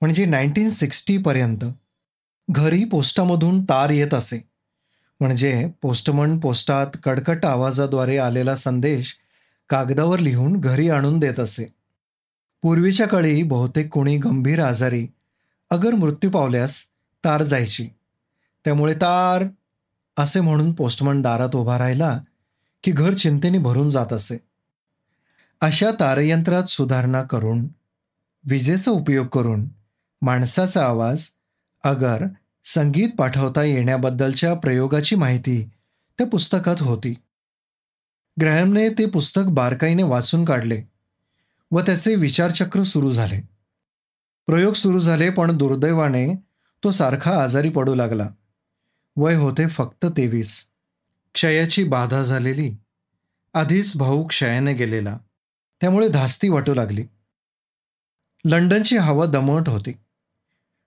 म्हणजे 0.00 0.24
नाईन्टीन 0.24 0.70
सिक्स्टीपर्यंत 0.70 1.64
घरी 2.50 2.84
पोस्टामधून 2.84 3.64
तार 3.64 3.90
येत 3.90 4.14
असे. 4.14 4.50
म्हणजे 5.20 5.70
पोस्टमन 5.82 6.38
पोस्टात 6.38 6.86
कडकट 7.02 7.46
आवाजाद्वारे 7.46 8.18
आलेला 8.18 8.56
संदेश 8.56 9.16
कागदावर 9.68 10.18
लिहून 10.18 10.60
घरी 10.60 10.90
आणून 10.90 11.18
देत 11.18 11.40
असे. 11.40 11.66
पूर्वीच्या 12.62 13.08
काळी 13.08 13.42
बहुतेक 13.42 13.88
कोणी 13.88 14.16
गंभीर 14.16 14.60
आजारी 14.60 15.06
अगर 15.70 15.94
मृत्यू 15.94 16.30
पावल्यास 16.30 16.84
तार 17.24 17.42
जायची. 17.42 17.88
त्यामुळे 18.64 18.94
तार 18.94 19.44
असे 20.16 20.40
म्हणून 20.40 20.72
पोस्टमन 20.72 21.22
दारात 21.22 21.56
उभा 21.56 21.78
राहिला 21.78 22.20
की 22.82 22.92
घर 22.92 23.14
चिंतेने 23.14 23.58
भरून 23.58 23.90
जात 23.90 24.12
असे. 24.12 24.38
अशा 25.60 25.90
तारयंत्रात 26.00 26.64
सुधारणा 26.64 27.22
करून 27.22 27.66
विजेचा 28.44 28.90
उपयोग 28.90 29.26
करून 29.26 29.68
माणसाचा 30.22 30.84
आवाज 30.84 31.26
अगर 31.84 32.24
संगीत 32.64 33.08
पाठवता 33.18 33.62
येण्याबद्दलच्या 33.62 34.54
प्रयोगाची 34.54 35.16
माहिती 35.16 35.70
त्या 36.18 36.26
पुस्तकात 36.26 36.76
होती. 36.80 37.14
ग्रॅहमने 38.40 38.88
ते 38.88 39.06
पुस्तक 39.06 39.42
बारकाईने 39.48 40.02
वाचून 40.02 40.44
काढले 40.44 40.82
व 41.70 41.80
त्याचे 41.80 42.14
विचारचक्र 42.14 42.82
सुरू 42.82 43.12
झाले. 43.12 43.40
प्रयोग 44.46 44.72
सुरू 44.72 45.00
झाले 45.00 45.30
पण 45.30 45.56
दुर्दैवाने 45.56 46.49
तो 46.84 46.90
सारखा 46.90 47.42
आजारी 47.42 47.70
पडू 47.70 47.94
लागला. 47.94 48.28
वय 49.16 49.34
होते 49.34 49.68
फक्त 49.68 50.06
तेवीस. 50.16 50.66
क्षयाची 51.34 51.84
बाधा 51.84 52.22
झालेली. 52.22 52.76
आधीच 53.54 53.96
भाऊ 53.96 54.26
क्षयाने 54.26 54.72
गेलेला. 54.72 55.18
त्यामुळे 55.80 56.08
धास्ती 56.08 56.48
वाटू 56.48 56.74
लागली. 56.74 57.04
लंडनची 58.44 58.96
हवा 58.96 59.26
दमट 59.26 59.68
होती. 59.68 59.92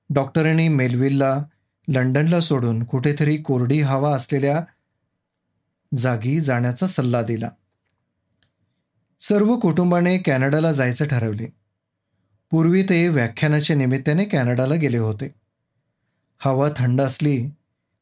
डॉक्टरांनी 0.09 0.67
मेलविलला 0.67 1.43
लंडनला 1.87 2.39
सोडून 2.39 2.83
कुठेतरी 2.83 3.37
कोरडी 3.37 3.81
हवा 3.81 4.15
असलेल्या 4.15 4.65
जागी 5.95 6.41
जाण्याचा 6.41 6.87
सल्ला 6.87 7.21
दिला. 7.21 7.49
सर्व 9.19 9.59
कुटुंबाने 9.59 10.17
कॅनडाला 10.17 10.71
जायचं 10.71 11.05
ठरवले. 11.05 11.47
पूर्वी 12.51 12.83
ते 12.83 13.07
व्याख्यानाच्या 13.07 13.75
निमित्ताने 13.75 14.25
कॅनडाला 14.25 14.75
गेले 14.75 14.97
होते. 14.97 15.42
हवा 16.45 16.69
थंड 16.77 17.01
असली 17.01 17.49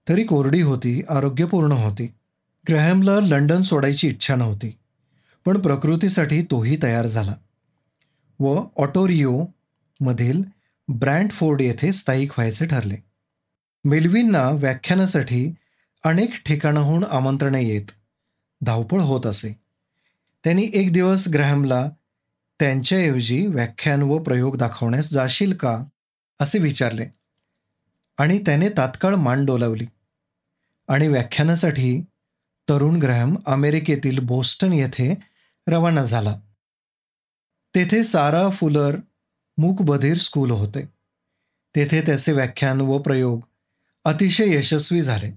तरी 0.10 0.24
कोरडी 0.24 0.62
होती 0.62 1.02
आरोग्यपूर्ण 1.10 1.72
होती. 1.72 2.06
ग्रॅहमला 2.70 3.20
लंडन 3.20 3.62
सोडायची 3.62 4.08
इच्छा 4.08 4.36
नव्हती 4.36 4.78
पण 5.46 5.62
प्रकृतीसाठी 5.62 6.42
तोही 6.42 6.78
तयार 6.84 7.08
झाला. 7.08 7.34
व 8.40 8.64
ऑटोरिओमधील 8.78 10.42
ब्रँडफोर्ड 10.88 11.62
येथे 11.62 11.94
स्थायिक 11.94 12.32
व्हायचे 12.32 12.66
ठरले. 12.66 12.96
मेलविनना 13.86 14.50
व्याख्यानासाठी 14.50 15.54
अनेक 16.04 16.44
ठिकाणाहून 16.46 17.04
आमंत्रणे 17.04 17.64
येत 17.64 17.92
धावपळ 18.62 19.02
होत 19.02 19.26
असे. 19.26 19.60
त्यांनी 20.44 20.68
एक 20.74 20.94
दिवस 20.94 21.28
ग्रॅहमला 21.28 21.90
त्यांच्याऐवजी 22.60 23.48
व्याख्यान 23.48 24.02
व 24.02 24.18
प्रयोग 24.18 24.58
दाखवण्यास 24.58 25.12
जाशील 25.12 25.54
का 25.54 25.84
असे 26.40 26.60
विचारले. 26.60 27.06
आणि 28.22 28.40
त्याने 28.40 28.70
तात्काळ 28.70 29.16
मान 29.16 29.46
डोलावली. 29.46 29.86
आणि 30.88 31.08
व्याख्यानासाठी 31.08 32.02
तरुण 32.70 32.96
ग्रहम 32.96 33.36
अमेरिकेतील 33.46 34.20
बोस्टन 34.20 34.74
येथे 34.74 35.18
रवाना 35.68 36.04
झाला. 36.04 36.40
तेथे 37.76 38.04
सारा 38.04 38.50
फुलर 38.50 38.96
मूकबधीर 39.58 40.18
स्कूल 40.18 40.52
होते. 40.52 40.86
तेथे 41.76 42.02
त्याचे 42.02 42.32
व्याख्यान 42.32 42.82
व 42.82 42.98
प्रयोग 42.98 43.42
अतिशय 44.06 44.58
यशस्वी 44.58 45.02
झाले. 45.02 45.32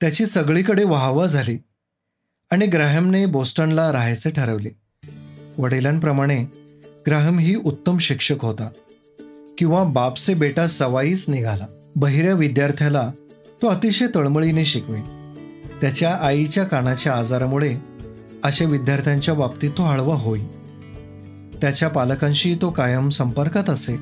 त्याची 0.00 0.26
सगळीकडे 0.26 0.84
वाहवा 0.84 1.26
झाली 1.26 1.58
आणि 2.50 2.66
ग्राहमने 2.66 3.26
बोस्टनला 3.26 3.92
राहायचे 3.92 4.30
ठरवले. 4.30 4.70
वडिलांप्रमाणे 5.58 6.44
ग्राहम 7.06 7.38
ही 7.38 7.54
उत्तम 7.54 7.98
शिक्षक 7.98 8.44
होता. 8.44 8.68
किंवा 9.58 9.84
बापसे 9.84 10.34
बेटा 10.34 10.66
सवाईच 10.66 11.24
निघाला. 11.28 11.66
बहिऱ्या 11.96 12.32
विद्यार्थ्याला 12.32 13.10
तो 13.62 13.66
अतिशय 13.66 14.06
तळमळीने 14.14 14.64
शिकवे 14.64 15.00
त्याच्या 15.80 16.14
आईच्या 16.14 16.64
कानाच्या 16.64 17.12
आजारामुळे 17.12 17.76
अशा 18.44 18.64
विद्यार्थ्यांच्या 18.64 19.34
बाबतीत 19.34 19.70
तो 19.78 19.82
हळवा 19.82 20.14
होई 20.14 20.40
त्याच्या 21.60 21.88
पालकांशी 21.88 22.54
तो 22.62 22.70
कायम 22.70 23.08
संपर्कात 23.08 23.70
असे 23.70 23.96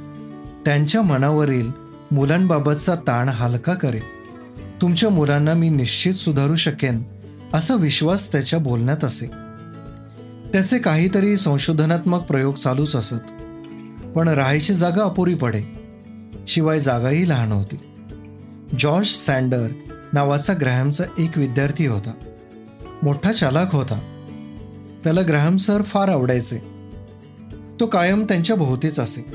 त्यांच्या 0.64 1.02
मनावरील 1.02 1.70
मुलांबाबतचा 2.10 2.94
ताण 2.94 3.28
हलका 3.28 3.74
करे 3.74 4.00
तुमच्या 4.80 5.10
मुलांना 5.10 5.54
मी 5.54 5.68
निश्चित 5.68 6.14
सुधारू 6.14 6.56
शकेन 6.56 7.02
असा 7.54 7.74
विश्वास 7.74 8.32
त्याच्या 8.32 8.58
बोलण्यात 8.58 9.04
असे 9.04 9.26
त्याचे 10.52 10.78
काहीतरी 10.78 11.36
संशोधनात्मक 11.36 12.20
प्रयोग 12.20 12.54
चालूच 12.54 12.96
असत. 12.96 13.14
पण 14.16 14.28
राहायची 14.28 14.74
जागा 14.74 15.02
अपुरी 15.02 15.34
पडे 15.34 15.62
शिवाय 16.48 16.80
जागाही 16.80 17.28
लहान 17.28 17.52
होती. 17.52 17.76
जॉर्ज 18.78 19.06
सँडर 19.06 19.68
नावाचा 20.12 20.52
ग्रॅहमचा 20.60 21.04
एक 21.18 21.38
विद्यार्थी 21.38 21.86
होता. 21.86 22.12
मोठा 23.02 23.32
चालाक 23.32 23.72
होता. 23.72 23.98
त्याला 25.04 25.20
ग्रॅहम 25.22 25.56
सर 25.56 25.82
फार 25.82 26.08
आवडायचे. 26.08 26.58
तो 27.80 27.86
कायम 27.86 28.24
त्यांच्या 28.24 28.56
भोवतीच 28.56 29.00
असे. 29.00 29.26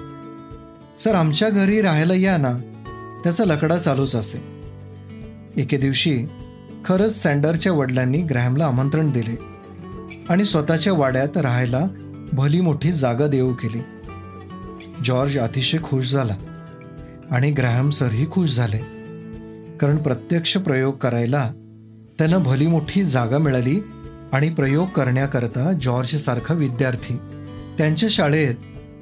सर 0.99 1.15
आमच्या 1.15 1.49
घरी 1.49 1.81
राहायला 1.81 2.13
या 2.13 2.37
ना. 2.37 2.57
त्याचा 3.23 3.45
लकडा 3.45 3.77
चालूच 3.77 4.15
असे. 4.15 4.43
एके 5.57 5.77
दिवशी 5.77 6.25
खरंच 6.85 7.23
सँडरच्या 7.23 7.73
वडिलांनी 7.73 8.21
ग्रॅहमला 8.21 8.65
आमंत्रण 8.65 9.11
दिले 9.11 9.37
आणि 10.29 10.45
स्वतःच्या 10.45 10.93
वाड्यात 10.93 11.37
राहायला 11.37 11.85
भली 12.33 12.61
मोठी 12.61 12.91
जागा 12.91 13.27
देऊ 13.27 13.53
केली. 13.53 13.81
जॉर्ज 15.03 15.37
अतिशय 15.37 15.77
खुश 15.83 16.11
झाला 16.11 16.35
आणि 17.31 17.51
ग्रॅहम 17.51 17.89
सरही 17.89 18.31
खुश 18.31 18.55
झाले. 18.55 18.77
कारण 19.77 19.97
प्रत्यक्ष 19.97 20.57
प्रयोग 20.57 20.97
करायला 20.97 21.51
त्यांना 22.17 22.37
भली 22.37 22.67
मोठी 22.67 23.03
जागा 23.03 23.37
मिळाली 23.37 23.79
आणि 24.31 24.49
प्रयोग 24.49 24.87
करण्याकरता 24.87 25.71
जॉर्जसारखा 25.81 26.53
विद्यार्थी. 26.53 27.17
त्यांच्या 27.77 28.09
शाळेत 28.11 28.55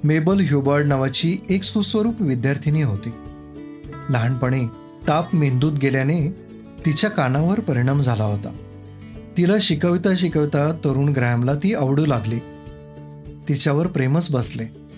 मेबल 0.03 0.39
ह्युबर्ड 0.39 0.85
नावाची 0.85 1.37
एक 1.49 1.63
सुस्वरूप 1.63 2.21
विद्यार्थिनी 2.21 2.81
होती. 2.81 3.09
लहानपणी 4.09 4.65
ताप 5.07 5.35
मेंदूत 5.35 5.73
गेल्याने 5.73 6.29
तिच्या 6.85 7.09
कानावर 7.09 7.59
परिणाम 7.59 8.01
झाला 8.01 8.23
होता. 8.23 8.55
तिला 9.37 9.53
शिकवता 9.61 10.15
शिकवता 10.17 10.71
तरुण 10.71 11.09
ग्रॅमला 11.09 11.53
ती 11.53 11.73
आवडू 11.73 12.05
लागली. 12.05 12.39
तिच्यावर 13.49 13.87
प्रेमच 13.87 14.31
बसले. 14.31 14.88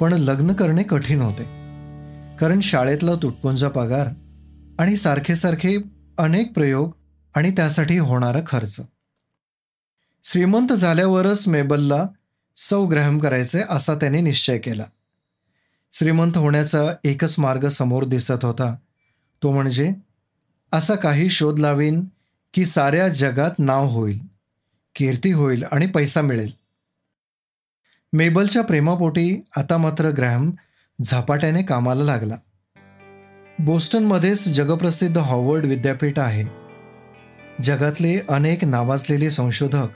पण 0.00 0.12
लग्न 0.12 0.52
करणे 0.52 0.82
कठीण 0.82 1.20
होते. 1.20 1.44
कारण 2.36 2.60
शाळेतला 2.60 3.14
तुटपुंजा 3.14 3.68
पगार 3.68 4.06
आणि 4.78 4.96
सारखे 4.96 5.36
सारखे 5.36 5.76
अनेक 6.18 6.52
प्रयोग 6.52 6.92
आणि 7.34 7.50
त्यासाठी 7.50 7.98
होणारा 7.98 8.40
खर्च. 8.46 8.80
श्रीमंत 10.24 10.72
झाल्यावरच 10.72 11.48
मेबलला 11.48 12.06
सौ 12.56 12.86
ग्रहम 12.86 13.18
करायचे 13.18 13.60
असा 13.70 13.94
त्याने 13.94 14.20
निश्चय 14.20 14.58
केला. 14.58 14.84
श्रीमंत 15.92 16.36
होण्याचा 16.36 16.92
एकच 17.04 17.34
मार्ग 17.38 17.68
समोर 17.68 18.04
दिसत 18.04 18.44
होता. 18.44 18.76
तो 19.42 19.52
म्हणजे 19.52 19.92
असा 20.72 20.94
काही 20.94 21.30
शोध 21.30 21.58
लावीन 21.58 22.04
की 22.54 22.66
साऱ्या 22.66 23.08
जगात 23.08 23.50
नाव 23.58 23.86
होईल 23.86 24.18
कीर्ती 24.94 25.32
होईल 25.32 25.64
आणि 25.72 25.86
पैसा 25.86 26.20
मिळेल. 26.20 26.57
मेबलच्या 28.12 28.62
प्रेमापोटी 28.62 29.44
आता 29.56 29.76
मात्र 29.76 30.04
ग्रॅम 30.08 30.50
झपाट्याने 31.04 31.62
कामाला 31.62 32.04
लागला. 32.04 32.34
बोस्टनमध्येच 33.58 34.48
जगप्रसिद्ध 34.48 35.18
हॉवर्ड 35.18 35.66
विद्यापीठ 35.66 36.18
आहे. 36.18 36.44
जगातले 37.62 38.18
अनेक 38.28 38.64
नावाजलेले 38.64 39.30
संशोधक 39.30 39.88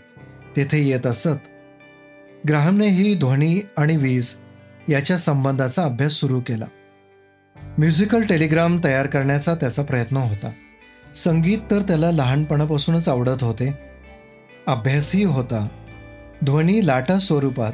तेथे 0.57 0.79
येत 0.83 1.07
असत. 1.07 1.29
ग्राहमने 2.49 2.89
ही 2.89 3.15
ध्वनी 3.15 3.61
आणि 3.77 3.97
वीज 3.97 4.35
याच्या 4.89 5.19
संबंधाचा 5.19 5.85
अभ्यास 5.85 6.13
सुरू 6.13 6.41
केला. 6.41 6.67
म्युझिकल 7.79 8.23
टेलिग्राम 8.23 8.81
तयार 8.85 9.07
करण्याचा 9.07 9.55
त्याचा 9.55 9.83
प्रयत्न 9.83 10.17
होता. 10.17 10.51
संगीत 11.15 11.59
तर 11.71 11.83
त्याला 11.83 12.11
लहानपणापासूनच 12.11 13.09
आवडत 13.09 13.43
होते. 13.43 13.79
अभ्यासही 14.67 15.25
होता. 15.25 15.69
ध्वनी 16.45 16.87
लाटा 16.87 17.19
स्वरूपात 17.19 17.73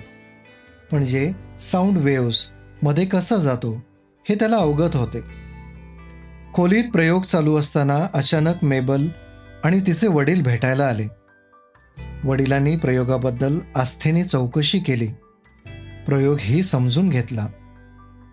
म्हणजे 0.93 1.33
साऊंड 1.61 1.99
वेव्समध्ये 1.99 3.05
कसा 3.05 3.37
जातो 3.37 3.83
हे 4.29 4.35
त्याला 4.35 4.57
अवगत 4.57 4.97
होते. 4.97 5.21
खोलीत 6.55 6.85
प्रयोग 6.93 7.23
चालू 7.23 7.57
असताना 7.57 8.07
अचानक 8.15 8.65
मेबल 8.65 9.09
आणि 9.65 9.81
तिचे 9.81 10.09
वडील 10.09 10.43
भेटायला 10.43 10.85
आले. 10.85 11.07
वडिलांनी 12.25 12.77
प्रयोगाबद्दल 12.77 13.59
आस्थेने 13.77 14.25
चौकशी 14.25 14.79
केली. 14.79 15.07
प्रयोग 16.07 16.37
ही 16.41 16.63
समजून 16.63 17.09
घेतला. 17.09 17.47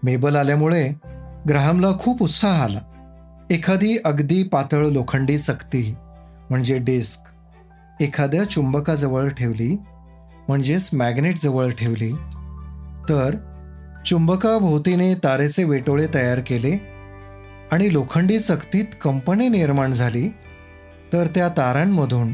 मेबल 0.04 0.36
आल्यामुळे 0.36 0.90
ग्राहमला 1.50 1.98
खूप 2.00 2.24
उत्साह 2.24 2.64
आला. 2.64 2.80
एखादी 3.50 3.98
अगदी 4.06 4.44
पातळ 4.44 4.86
लोखंडी 4.86 5.38
चकती 5.38 5.96
म्हणजे 6.50 6.78
डिस्क 6.78 7.20
एखाद्या 8.02 8.44
चुंबकाजवळ 8.44 9.30
ठेवली 9.30 9.78
म्हणजेच 10.48 10.90
मॅग्नेट 10.94 11.40
जवळ 11.40 11.70
ठेवली 11.70 12.16
तर 13.10 13.36
चुंबकाभोवतीने 14.06 15.14
तारेचे 15.14 15.64
वेटोळे 15.64 16.08
तयार 16.14 16.40
केले 16.40 16.72
आणि 17.72 17.94
लोखंडी 17.94 18.40
चकतीत 18.40 18.86
कंपनी 19.02 19.50
निर्माण 19.50 19.94
झाली 19.94 20.30
तर 21.14 21.28
त्या 21.36 21.50
तारांमधून 21.50 22.34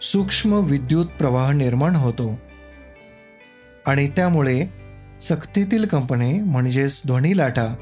सूक्ष्म 0.00 0.52
विद्युत 0.52 1.06
प्रवाह 1.06 1.50
निर्माण 1.50 1.96
होतो. 1.96 2.38
आणि 3.86 4.08
त्यामुळे 4.08 4.66
चकतीतील 5.20 5.84
कंपने 5.84 6.40
म्हणजेच 6.40 7.02
ध्वनी 7.06 7.38
लाटा 7.38 7.76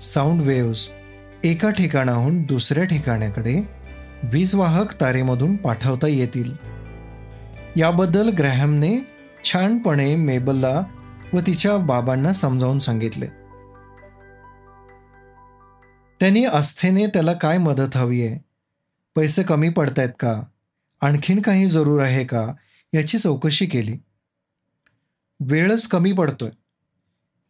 साऊंड 0.00 0.42
वेव्स 0.42 0.90
एका 1.44 1.70
ठिकाणाहून 1.70 2.42
दुसऱ्या 2.42 2.84
ठिकाणाकडे 2.84 3.68
वीजवाहक 4.22 5.00
तारेमधून 5.00 5.56
पाठवता 5.56 6.06
येतील. 6.06 6.52
याबद्दल 7.76 8.28
ग्रॅहमने 8.28 9.06
छानपणे 9.44 10.16
मेबलला 10.16 10.82
व 11.34 11.40
तिच्या 11.40 11.76
बाबांना 11.76 12.32
समजावून 12.32 12.78
सांगितले. 12.78 13.26
त्यांनी 16.20 16.44
आस्थेने 16.44 17.06
त्याला 17.06 17.32
काय 17.32 17.58
मदत 17.58 17.96
हवी 17.96 18.26
आहे? 18.26 18.38
पैसे 19.14 19.42
कमी 19.42 19.68
पडतायत 19.68 20.08
का? 20.20 20.42
आणखीन 21.00 21.42
काही 21.42 21.66
जरूर 21.66 22.00
आहे 22.00 22.24
का? 22.24 22.52
याची 22.94 23.18
चौकशी 23.18 23.66
केली. 23.66 23.96
वेळच 25.40 25.88
कमी 25.88 26.12
पडतोय. 26.12 26.50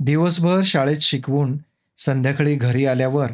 दिवसभर 0.01 0.61
शाळेत 0.64 0.99
शिकवून 1.01 1.59
संध्याकाळी 1.99 2.57
घरी 2.57 2.87
आल्यावर 2.87 3.31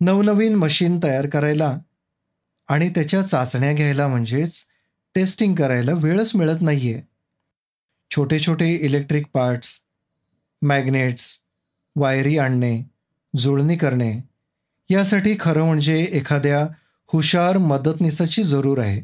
नवनवीन 0.00 0.54
मशीन 0.54 1.00
तयार 1.02 1.26
करायला 1.26 1.78
आणि 2.68 2.88
त्याच्या 2.88 3.22
चाचण्या 3.22 3.72
घ्यायला 3.72 4.08
म्हणजेच 4.08 4.66
टेस्टिंग 5.14 5.54
करायला 5.54 5.92
वेळच 5.92 6.34
मिळत 6.34 6.56
नाहीये. 6.60 7.02
छोटे 8.10 8.38
छोटे 8.38 8.74
इलेक्ट्रिक 8.74 9.26
पार्ट्स 9.32 9.80
मॅग्नेट्स 10.62 11.38
वायरी 11.96 12.38
आणणे 12.38 12.82
जुळणी 13.36 13.76
करणे 13.76 14.20
यासाठी 14.90 15.36
खरं 15.40 15.64
म्हणजे 15.64 16.02
एखाद्या 16.02 16.66
हुशार 17.06 17.58
मदतनीसाची 17.58 18.42
जरूर 18.42 18.78
आहे 18.78 19.00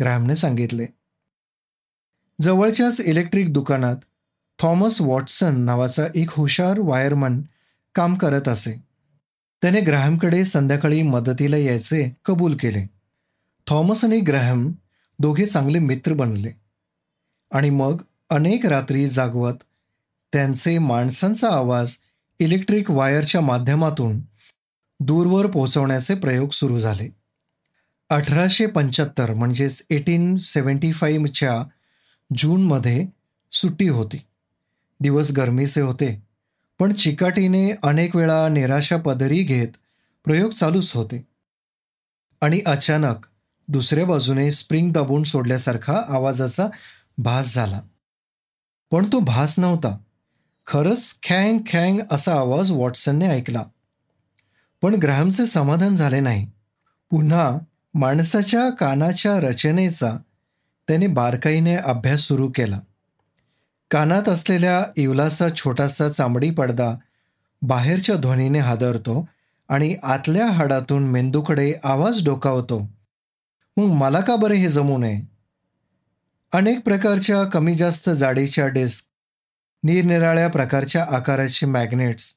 ग्रॅमने 0.00 0.36
सांगितले. 0.36 0.86
जवळच्याच 2.40 3.00
इलेक्ट्रिक 3.00 3.52
दुकानात 3.52 3.96
थॉमस 4.58 5.00
वॉटसन 5.00 5.60
नावाचा 5.60 6.06
एक 6.14 6.30
हुशार 6.30 6.78
वायरमन 6.78 7.42
काम 7.94 8.14
करत 8.14 8.48
असे. 8.48 8.72
त्याने 9.62 9.80
ग्रॅहमकडे 9.80 10.44
संध्याकाळी 10.44 11.02
मदतीला 11.02 11.56
यायचे 11.56 12.16
कबूल 12.24 12.56
केले. 12.56 12.86
थॉमस 13.66 14.04
आणि 14.04 14.20
ग्रॅहम 14.20 14.72
दोघे 15.18 15.46
चांगले 15.46 15.78
मित्र 15.78 16.12
बनले. 16.12 16.50
आणि 17.50 17.70
मग 17.70 18.02
अनेक 18.32 18.66
रात्री 18.66 19.08
जागवत 19.08 19.52
त्यांचे 20.32 20.78
माणसांचा 20.78 21.48
आवाज 21.48 21.96
इलेक्ट्रिक 22.38 22.90
वायरच्या 22.90 23.40
माध्यमातून 23.40 24.20
दूरवर 25.00 25.46
पोहोचवण्याचे 25.46 26.14
प्रयोग 26.14 26.50
सुरू 26.50 26.80
झाले. 26.80 27.08
अठराशे 28.10 28.66
पंच्याहत्तर 28.66 29.34
म्हणजेच 29.34 29.86
एटीन 29.90 30.36
सेवन्टी 30.36 30.92
फाईव्हच्या 30.92 31.64
जूनमध्ये 32.36 33.06
सुट्टी 33.52 33.88
होती. 33.88 34.20
दिवस 35.00 35.32
गरमीचे 35.32 35.80
होते 35.80 36.22
पण 36.78 36.92
चिकाटीने 36.92 37.70
अनेक 37.82 38.16
वेळा 38.16 38.48
निराशा 38.48 38.96
पदरी 38.96 39.42
घेत 39.42 39.68
प्रयोग 40.24 40.50
चालूच 40.50 40.92
होते. 40.92 41.26
आणि 42.40 42.60
अचानक 42.66 43.26
दुसऱ्या 43.68 44.06
बाजूने 44.06 44.52
स्प्रिंग 44.52 44.92
दाबून 44.92 45.22
सोडल्यासारखा 45.22 46.02
आवाजाचा 46.08 46.68
भास 47.18 47.54
झाला. 47.54 47.80
पण 48.92 49.06
तो 49.12 49.18
भास 49.18 49.58
नव्हता. 49.58 49.98
खरंच 50.66 51.18
खँग 51.28 51.58
खँग 51.58 52.00
असा 52.10 52.34
आवाज 52.34 52.70
वॉटसनने 52.70 53.26
ऐकला. 53.26 53.62
पण 54.82 54.94
ग्राहमचे 54.94 55.46
समाधान 55.46 55.94
झाले 55.94 56.20
नाही. 56.20 56.50
पुन्हा 57.10 57.58
माणसाच्या 57.94 58.70
कानाच्या 58.70 59.40
रचनेचा 59.40 60.16
त्याने 60.88 61.06
बारकाईने 61.06 61.74
अभ्यास 61.74 62.20
सुरू 62.20 62.50
केला. 62.54 62.80
कानात 63.90 64.28
असलेल्या 64.28 64.84
इवलासा 64.96 65.48
छोटासा 65.56 66.08
चांबडी 66.08 66.50
पडदा 66.50 66.94
बाहेरच्या 67.62 68.16
ध्वनीने 68.16 68.58
हादरतो 68.58 69.28
आणि 69.68 69.96
आतल्या 70.02 70.50
हाडातून 70.50 71.02
मेंदूकडे 71.02 71.74
आवाज 71.84 72.24
डोकावतो. 72.24 72.90
मग 73.76 73.84
मला 73.84 74.20
का 74.20 74.36
बरे 74.36 74.54
हे 74.54 74.68
जमू 74.68 74.98
नये? 74.98 75.31
अनेक 76.52 76.80
प्रकारच्या 76.80 77.44
कमी 77.44 77.74
जास्त 77.74 78.10
जाडीच्या 78.10 78.66
डेस्क 78.68 79.04
निरनिराळ्या 79.82 80.48
प्रकारच्या 80.48 81.04
आकाराचे 81.10 81.66
मॅग्नेट्स 81.66 82.34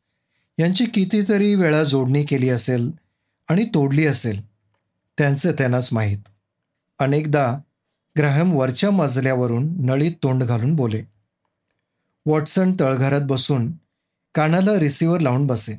यांची 0.60 0.86
कितीतरी 0.86 1.56
वेळा 1.56 1.84
जोडणी 1.84 2.24
केली 2.26 2.50
असेल 2.50 2.92
आणि 3.50 3.66
तोडली 3.66 4.06
असेल 4.08 4.42
त्यांचं 5.18 5.52
त्यांनाच 5.52 5.90
माहीत. 5.92 6.18
अनेकदा 7.00 7.58
ग्राहम 8.18 8.54
वरच्या 8.54 8.92
मजल्यावरून 8.92 9.86
नळीत 9.86 10.12
तोंड 10.24 10.44
घालून 10.44 10.76
बोले 10.76 11.04
वॉटसन 12.26 12.74
तळघरात 12.80 13.22
बसून 13.22 13.72
कानाला 14.36 14.80
रिसिव्हर 14.80 15.20
लावून 15.20 15.48
बसे. 15.48 15.76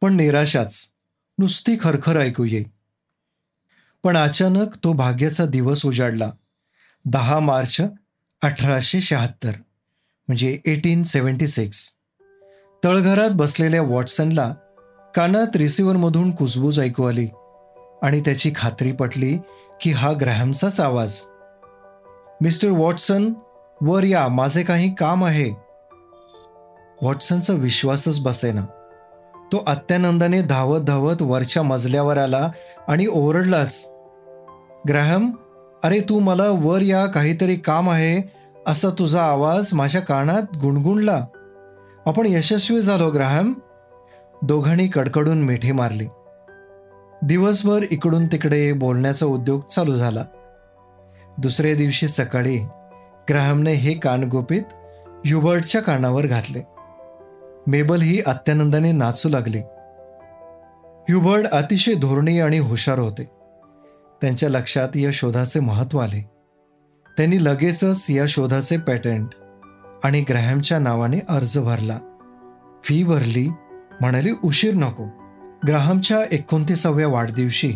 पण 0.00 0.16
निराशाच 0.16 0.88
नुसती 1.38 1.76
खरखर 1.80 2.20
ऐकू 2.20 2.44
येई. 2.44 2.64
पण 4.02 4.16
अचानक 4.16 4.76
तो 4.84 4.92
भाग्याचा 4.92 5.46
दिवस 5.46 5.86
उजाडला. 5.86 6.30
दहा 7.04 7.38
मार्च 7.38 7.80
अठराशे 8.42 9.00
शहात्तर 9.00 9.50
म्हणजे 10.28 10.58
एटीन 10.64 11.02
सेवन्टी 11.02 11.46
सिक्स. 11.46 11.92
तळघरात 12.84 13.30
बसलेल्या 13.30 13.82
वॉटसनला 13.82 14.54
कानात 15.14 15.56
रिसिव्हरमधून 15.56 16.30
कुजबूज 16.30 16.80
ऐकू 16.80 17.04
आली 17.04 17.28
आणि 18.02 18.20
त्याची 18.20 18.52
खात्री 18.56 18.92
पटली 18.92 19.38
की 19.80 19.90
हा 19.90 20.12
ग्रॅहमचाच 20.20 20.80
आवाज. 20.80 21.20
मिस्टर 22.40 22.68
वॉटसन 22.68 23.32
वर 23.80 24.04
या 24.04 24.28
माझे 24.28 24.62
काही 24.62 24.94
काम 24.94 25.24
आहे. 25.24 25.50
वॉटसनचा 27.02 27.52
विश्वासच 27.52 28.20
बसेना. 28.20 28.62
तो 29.52 29.64
अत्यानंदाने 29.66 30.42
धावत 30.42 30.80
धावत 30.80 31.16
वरच्या 31.20 31.62
मजल्यावर 31.62 32.16
आला 32.16 32.50
आणि 32.88 33.06
ओरडलाच. 33.06 33.88
ग्रॅहम 34.88 35.30
अरे 35.84 36.00
तू 36.00 36.18
मला 36.18 36.44
वर 36.48 36.82
या 36.82 37.06
काहीतरी 37.06 37.56
काम 37.56 37.90
आहे 37.90 38.32
असा 38.66 38.88
तुझा 38.90 39.22
आवाज 39.22 39.70
माझ्या 39.72 40.00
कानात 40.00 40.56
गुणगुणला. 40.56 41.26
आपण 42.06 42.26
यशस्वी 42.26 42.80
झालो 42.80 43.10
ग्राहम. 43.10 43.54
दोघांनी 44.42 44.88
कडकडून 44.88 45.42
मिठी 45.42 45.72
मारली. 45.72 46.06
दिवसभर 47.22 47.84
इकडून 47.90 48.26
तिकडे 48.26 48.72
बोलण्याचा 48.72 49.26
उद्योग 49.26 49.60
चालू 49.60 49.96
झाला. 49.96 50.24
दुसऱ्या 51.38 51.74
दिवशी 51.74 52.08
सकाळी 52.08 52.58
ग्राहमने 53.28 53.72
हे 53.72 53.94
कान 53.94 54.24
गोपित 54.24 54.62
युबर्टच्या 55.24 55.82
कानावर 55.82 56.26
घातले. 56.26 56.62
मेबल 57.66 58.00
ही 58.00 58.22
अत्यानंदाने 58.26 58.92
नाचू 58.92 59.28
लागली. 59.28 59.58
ह्युबर्ड 61.08 61.46
अतिशय 61.46 61.94
धोरणी 61.94 62.40
आणि 62.40 62.58
हुशार 62.58 62.98
होते. 62.98 63.41
त्यांच्या 64.22 64.48
लक्षात 64.48 64.96
या 64.96 65.10
शोधाचे 65.12 65.60
महत्त्व 65.60 65.98
आले. 65.98 66.30
त्यांनी 67.16 67.44
लगेचच 67.44 68.06
या 68.10 68.24
शोधाचे 68.28 68.76
पॅटंट 68.76 69.28
आणि 70.04 70.20
ग्रॅहमच्या 70.20 70.78
नावाने 70.78 71.18
अर्ज 71.28 71.58
भरला. 71.58 71.98
फी 72.84 73.04
भरली 73.04 73.48
म्हणाली 74.00 74.30
उशीर 74.44 74.74
नको. 74.74 75.04
ग्राहमच्या 75.66 76.18
एकोणतीसाव्या 76.32 77.08
वाढदिवशी 77.08 77.72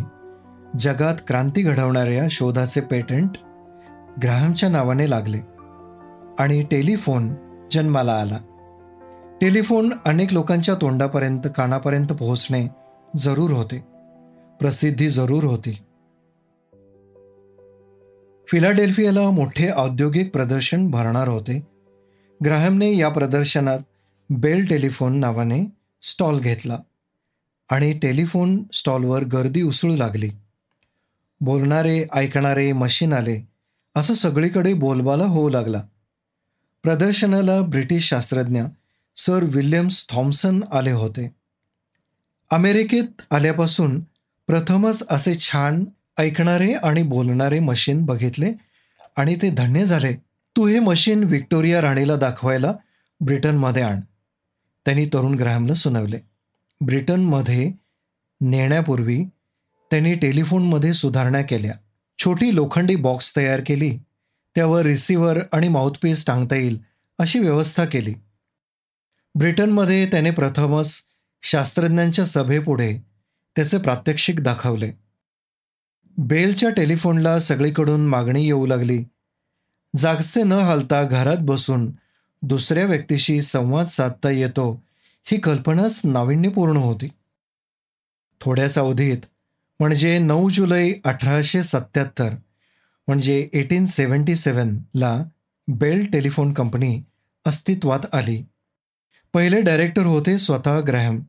जगात 0.79 1.15
क्रांती 1.29 1.63
घडवणाऱ्या 1.63 2.25
शोधाचे 2.31 2.81
पेटंट 2.81 3.31
ग्राहमच्या 4.23 4.69
नावाने 4.69 5.11
लागले 5.11 5.39
आणि 6.39 6.63
टेलिफोन 6.63 7.35
जन्माला 7.73 8.13
आला. 8.13 8.39
टेलिफोन 9.41 9.93
अनेक 10.05 10.33
लोकांच्या 10.33 10.75
तोंडापर्यंत 10.75 11.49
कानापर्यंत 11.57 12.07
पोहोचणे 12.07 12.69
जरूर 13.19 13.51
होते. 13.51 13.79
प्रसिद्धी 14.61 15.09
जरूर 15.09 15.45
होती. 15.45 15.79
फिलाडेल्फियाला 18.51 19.31
मोठे 19.31 19.71
औद्योगिक 19.77 20.33
प्रदर्शन 20.33 20.91
भरणार 20.91 21.29
होते. 21.29 21.67
ग्राहमने 22.45 22.97
या 22.97 23.09
प्रदर्शनात 23.09 23.79
बेल 24.31 24.67
टेलिफोन 24.67 25.19
नावाने 25.19 25.67
स्टॉल 26.03 26.39
घेतला 26.39 26.79
आणि 27.71 27.99
टेलिफोन 27.99 28.65
स्टॉलवर 28.73 29.25
गर्दी 29.25 29.63
उसळू 29.63 29.97
लागली. 29.97 30.31
बोलणारे 31.41 32.07
ऐकणारे 32.13 32.73
मशीन 32.73 33.13
आले 33.13 33.49
असं 33.97 34.15
सगळीकडे 34.15 34.75
बोलबाला 34.75 35.25
होऊ 35.25 35.49
लागला. 35.49 35.83
प्रदर्शनाला 36.83 37.61
ब्रिटिश 37.61 38.09
शास्त्रज्ञ 38.09 38.63
सर 39.17 39.39
विल्यम्स 39.43 40.07
थॉम्सन 40.09 40.61
आले 40.73 40.91
होते. 40.91 41.35
अमेरिकेत 42.51 43.23
आल्यापासून 43.31 44.01
प्रथमच 44.47 45.03
असे 45.11 45.39
छान 45.39 45.85
ऐकणारे 46.19 46.73
आणि 46.73 47.03
बोलणारे 47.03 47.59
मशीन 47.61 48.05
बघितले 48.05 48.53
आणि 49.17 49.37
ते 49.43 49.51
धन्य 49.51 49.85
झाले. 49.85 50.13
तू 50.57 50.67
हे 50.67 50.79
मशीन 50.81 51.25
व्हिक्टोरिया 51.25 51.83
राणीला 51.83 52.17
दाखवायला 52.17 52.73
ब्रिटनमध्ये 53.21 53.83
आण. 53.83 54.01
त्यांनी 54.85 55.07
तरुण 55.07 55.35
ग्राहमला 55.35 55.75
सुनावले. 55.75 56.19
ब्रिटनमध्ये 56.81 57.73
नेण्यापूर्वी 58.41 59.25
त्यांनी 59.91 60.15
टेलिफोनमध्ये 60.15 60.93
सुधारणा 60.93 61.43
केल्या. 61.43 61.73
छोटी 62.19 62.55
लोखंडी 62.55 62.97
बॉक्स 62.97 63.37
तयार 63.37 63.61
केली. 63.67 63.99
त्यावर 64.55 64.83
रिसिव्हर 64.83 65.39
आणि 65.53 65.69
माउथपीस 65.69 66.27
टांगता 66.27 66.57
येईल 66.57 66.81
अशी 67.19 67.39
व्यवस्था 67.39 67.85
केली. 67.85 68.15
ब्रिटनमध्ये 69.35 70.07
त्याने 70.07 70.31
प्रथमच 70.31 71.03
शास्त्रज्ञांच्या 71.43 72.27
सभेपुढे 72.27 72.99
त्याचे 73.57 73.79
प्रात्यक्षिक 73.79 74.41
दाखवले. 74.41 75.06
बेलच्या 76.19 76.71
टेलिफोनला 76.71 77.41
सगळीकडून 77.41 78.07
मागणी 78.07 78.47
येऊ 78.47 78.67
लागली. 78.67 79.05
जागसे 79.97 80.43
न 80.43 80.53
हालता 80.53 81.03
घरात 81.03 81.37
बसून 81.41 81.91
दुसऱ्या 82.43 82.85
व्यक्तीशी 82.85 83.43
संवाद 83.43 83.87
साधता 83.87 84.31
येतो 84.31 84.83
ही 85.25 85.41
कल्पनाच 85.41 86.01
नाविन्यपूर्ण 86.05 86.77
होती. 86.77 87.09
थोड्याच 88.41 88.79
अवधीत 88.79 89.19
म्हणजे 89.81 90.19
नऊ 90.19 90.51
जुलै 90.51 90.93
अठराशे 91.05 91.63
सत्याहत्तर 91.63 92.35
म्हणजे 93.09 93.49
एटीन 93.53 93.87
सेवन्टी 93.87 94.37
सेवनला 94.37 95.23
बेल 95.69 96.07
टेलिफोन 96.13 96.53
कंपनी 96.53 97.03
अस्तित्वात 97.47 98.15
आली. 98.15 98.43
पहिले 99.35 99.61
डायरेक्टर 99.61 100.03
होते 100.03 100.39
स्वतः 100.39 100.81
ग्रॅहम. 100.87 101.21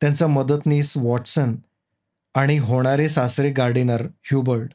त्यांचा 0.00 0.26
मदतनीस 0.26 0.96
वॉटसन 0.96 1.54
आणि 2.38 2.58
होणारे 2.58 3.08
सासरे 3.08 3.50
गार्डिनर 3.50 4.02
ह्युबर्ट 4.02 4.70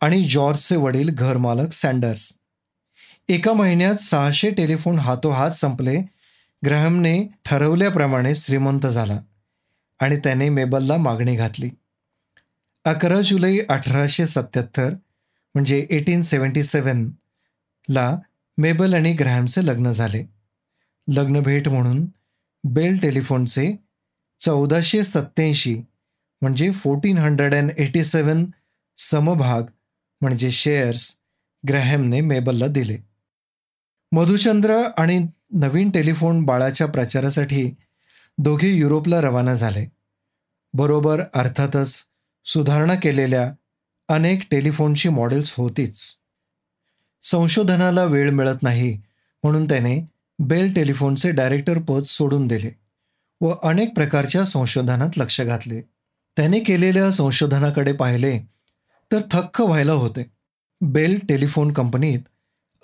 आणि 0.00 0.24
जॉर्जचे 0.24 0.76
वडील 0.76 1.10
घरमालक 1.10 1.72
सँडर्स 1.72 2.32
एका 3.28 3.52
महिन्यात 3.52 3.96
सहाशे 3.96 4.50
टेलिफोन 4.50 4.98
हातोहात 4.98 5.50
संपले. 5.50 5.96
ग्रहमने 6.64 7.26
ठरवल्याप्रमाणे 7.44 8.34
श्रीमंत 8.34 8.86
झाला 8.86 9.20
आणि 10.00 10.16
त्याने 10.16 10.48
मेबलला 10.48 10.96
मागणी 10.96 11.34
घातली. 11.36 11.70
अकरा 12.84 13.20
जुलै 13.20 13.58
अठराशे 13.68 14.26
सत्याहत्तर 14.26 14.94
म्हणजे 15.54 15.86
एटीन 15.90 16.22
सेवन्टी 16.22 16.62
सेवनला 16.62 18.18
मेबल 18.58 18.94
आणि 18.94 19.12
ग्रहमचे 19.12 19.66
लग्न 19.66 19.92
झाले. 19.92 20.24
लग्नभेट 21.08 21.68
म्हणून 21.68 22.06
बेल 22.64 22.98
टेलिफोनचे 22.98 23.72
चौदाशे 24.40 25.04
सत्याऐंशी 25.04 25.80
म्हणजे 26.46 26.70
fourteen 26.70 27.18
hundred 27.18 27.54
and 27.54 27.70
eighty 27.78 28.04
seven 28.04 28.44
समभाग 28.98 29.62
म्हणजे 30.20 30.50
शेअर्स 30.50 31.16
ग्रॅहमने 31.68 32.20
मेबलला 32.20 32.66
दिले. 32.66 32.96
मधुचंद्र 34.12 34.82
आणि 34.98 35.26
नवीन 35.52 35.90
टेलिफोन 35.90 36.44
बाळाच्या 36.44 36.86
प्रचारासाठी 36.86 37.74
दोघे 38.38 38.70
युरोपला 38.70 39.20
रवाना 39.20 39.54
झाले. 39.54 39.86
बरोबर 40.74 41.22
अर्थातच 41.34 42.02
सुधारणा 42.44 42.94
केलेल्या 42.94 43.52
अनेक 44.08 44.42
टेलिफोनची 44.50 45.08
मॉडेल्स 45.08 45.54
होतीच. 45.56 46.00
संशोधनाला 47.22 48.04
वेळ 48.04 48.30
मिळत 48.30 48.62
नाही 48.62 49.02
म्हणून 49.42 49.64
त्याने 49.64 50.00
बेल 50.38 50.72
टेलिफोनचे 50.74 51.30
डायरेक्टर 51.30 51.78
पद 51.78 52.02
सोडून 52.02 52.46
दिले 52.46 52.70
व 53.40 53.54
अनेक 53.64 53.94
प्रकारच्या 53.94 54.44
संशोधनात 54.44 55.18
लक्ष 55.18 55.40
घातले. 55.40 55.95
त्याने 56.36 56.60
केलेल्या 56.60 57.10
संशोधनाकडे 57.12 57.92
पाहिले 57.92 58.38
तर 59.12 59.20
थक्क 59.32 59.60
व्हायला 59.60 59.92
होते. 59.92 60.26
बेल 60.80 61.18
टेलिफोन 61.28 61.72
कंपनीत 61.72 62.20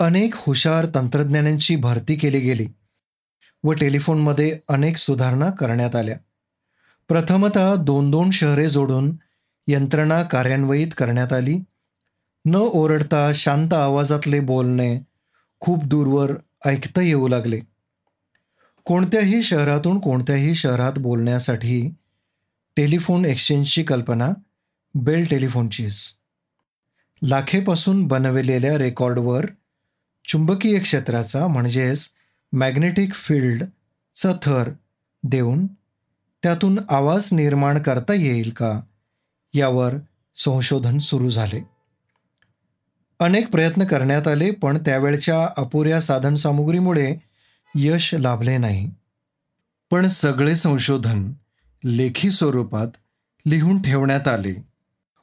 अनेक 0.00 0.34
हुशार 0.34 0.86
तंत्रज्ञानांची 0.94 1.76
भरती 1.76 2.16
केली 2.16 2.40
गेली 2.40 2.66
व 3.64 3.72
टेलिफोनमध्ये 3.72 4.58
अनेक 4.68 4.96
सुधारणा 4.96 5.50
करण्यात 5.50 5.96
आल्या. 5.96 6.16
प्रथमतः 7.08 7.74
दोन 7.74 8.10
दोन 8.10 8.30
शहरे 8.30 8.68
जोडून 8.68 9.16
यंत्रणा 9.68 10.22
कार्यान्वित 10.22 10.88
करण्यात 10.98 11.32
आली. 11.32 11.58
न 12.44 12.54
ओरडता 12.54 13.32
शांत 13.34 13.74
आवाजातले 13.74 14.40
बोलणे 14.40 15.00
खूप 15.60 15.84
दूरवर 15.84 16.32
ऐकता 16.66 17.02
येऊ 17.02 17.28
लागले. 17.28 17.60
कोणत्याही 18.84 19.42
शहरातून 19.42 19.98
कोणत्याही 19.98 20.54
शहरात 20.54 20.92
बोलण्यासाठी 20.98 21.94
टेलिफोन 22.76 23.24
एक्सचेंजची 23.24 23.82
कल्पना 23.82 24.30
बेल 24.94 25.26
टेलिफोनचीच 25.30 26.12
लाखेपासून 27.22 28.06
बनविलेल्या 28.06 28.78
रेकॉर्डवर 28.78 29.46
चुंबकीय 30.28 30.78
क्षेत्राचा 30.78 31.46
म्हणजेच 31.46 32.08
मॅग्नेटिक 32.52 33.14
फील्डचा 33.14 34.32
थर 34.42 34.70
देऊन 35.22 35.66
त्यातून 36.42 36.78
आवाज 36.88 37.28
निर्माण 37.32 37.82
करता 37.82 38.14
येईल 38.14 38.50
का 38.50 38.80
यावर 39.54 39.94
संशोधन 40.37 40.98
सुरू 40.98 41.30
झाले. 41.30 41.68
अनेक 43.20 43.50
प्रयत्न 43.50 43.85
करण्यात 43.85 44.28
आले 44.28 44.50
पण 44.50 44.78
त्यावेळच्या 44.78 45.48
अपुऱ्या 45.56 46.00
साधनसामुग्रीमुळे 46.00 47.16
यश 47.74 48.14
लाभले 48.14 48.58
नाही. 48.58 48.90
पण 49.90 50.08
सगळे 50.08 50.56
संशोधन 50.56 51.32
लेखी 51.85 52.31
स्वरूपात 52.31 52.87
लिहून 53.47 53.83
ठेवण्यात 53.83 54.29
आले. 54.29 54.53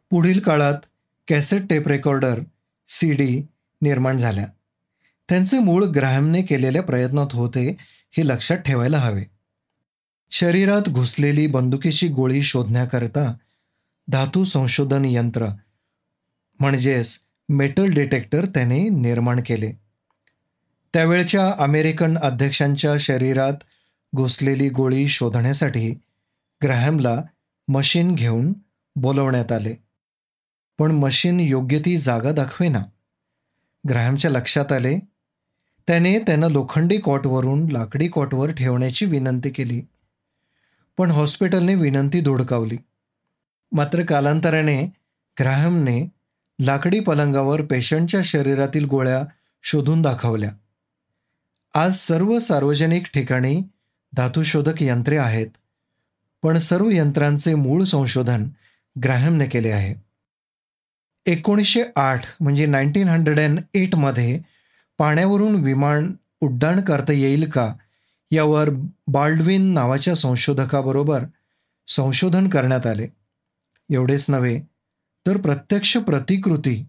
पुढील 0.09 0.39
काळात 0.39 0.73
cassette 1.27 1.61
tape 1.69 1.87
recorder 1.87 2.39
C 2.87 3.11
D 3.11 3.41
निर्माण 3.81 4.17
झाल्या. 4.17 4.45
त्यांचे 5.29 5.59
मूळ 5.59 5.85
ग्राहमने 5.85 6.41
केलेल्या 6.41 6.83
प्रयत्नात 6.83 7.27
होते 7.33 7.77
हे 8.11 8.27
लक्षात 8.27 8.57
ठेवायला 8.57 8.97
हवे. 8.97 9.23
शरीरात 10.31 10.89
घुसलेली 10.89 11.47
बंदुकीची 11.47 12.07
गोळी 12.07 12.43
शोधण्याकरिता 12.43 13.33
धातू 14.07 14.43
संशोधन 14.43 15.05
यंत्र 15.05 15.47
म्हणजेच 16.59 17.19
मेटल 17.49 17.85
डिटेक्टर 17.91 18.45
त्याने 18.45 18.89
निर्माण 18.89 19.39
केले. 19.45 19.71
त्यावेळच्या 20.93 21.53
अमेरिकन 21.59 22.17
अध्यक्षांच्या 22.17 22.97
शरीरात 22.99 23.53
घुसलेली 24.15 24.69
गोळी 24.69 25.09
शोधण्यासाठी 25.09 25.95
ग्रॅहमला 26.63 27.21
मशीन 27.67 28.15
घेऊन 28.15 28.53
बोलवण्यात 28.95 29.51
आले. 29.51 29.75
पण 30.77 30.91
मशीन 30.91 31.39
योग्य 31.39 31.79
ती 31.79 31.97
जागा 31.97 32.31
दाखवेना. 32.31 32.83
ग्रॅहमच्या 33.89 34.31
लक्षात 34.31 34.71
आले. 34.71 34.99
त्याने 35.87 36.19
त्यांना 36.19 36.47
लोखंडी 36.47 36.97
कॉटवरून 36.97 37.71
लाकडी 37.71 38.07
कॉटवर 38.07 38.51
ठेवण्याची 38.51 39.05
विनंती 39.05 39.49
केली. 39.49 39.81
पण 40.97 41.11
हॉस्पिटलने 41.11 41.75
विनंती 41.75 42.21
धुडकावली. 42.21 42.77
मात्र 43.71 44.05
कालांतराने 44.05 44.85
ग्राहमने 45.39 46.09
लाकडी 46.59 46.99
पलंगावर 46.99 47.65
पेशंटच्या 47.65 48.21
शरीरातील 48.23 48.85
गोळ्या 48.85 49.23
शोधून 49.63 50.01
दाखवल्या. 50.01 50.51
आज 51.75 51.95
सर्व 51.95 52.39
सार्वजनिक 52.39 53.07
ठिकाणी 53.13 53.61
धातुशोधक 54.13 54.83
यंत्रे 54.83 55.17
आहेत. 55.17 55.47
पण 56.43 56.57
सर्व 56.57 56.89
यंत्रांचे 56.89 57.55
मूळ 57.55 57.83
संशोधन 57.83 58.49
ग्राहमने 59.03 59.45
केले 59.45 59.71
आहे. 59.71 59.95
एकोणीसशे 61.25 61.83
आठ 61.95 62.23
म्हणजे 62.39 62.65
नाईन्टीन 62.65 63.07
हंड्रेड 63.07 63.39
अँड 63.39 63.59
एटमध्ये 63.73 64.39
पाण्यावरून 64.97 65.55
विमान 65.55 66.13
उड्डाण 66.41 66.81
करता 66.81 67.13
येईल 67.13 67.49
का 67.49 67.73
यावर 68.31 68.69
बाल्डविन 69.07 69.61
नावाच्या 69.61 70.15
संशोधकाबरोबर 70.15 71.23
संशोधन 71.87 72.49
करण्यात 72.49 72.87
आले. 72.87 73.07
एवढेच 73.89 74.29
नव्हे 74.29 74.61
तर 75.27 75.37
प्रत्यक्ष 75.37 75.97
प्रतिकृती 75.97 76.85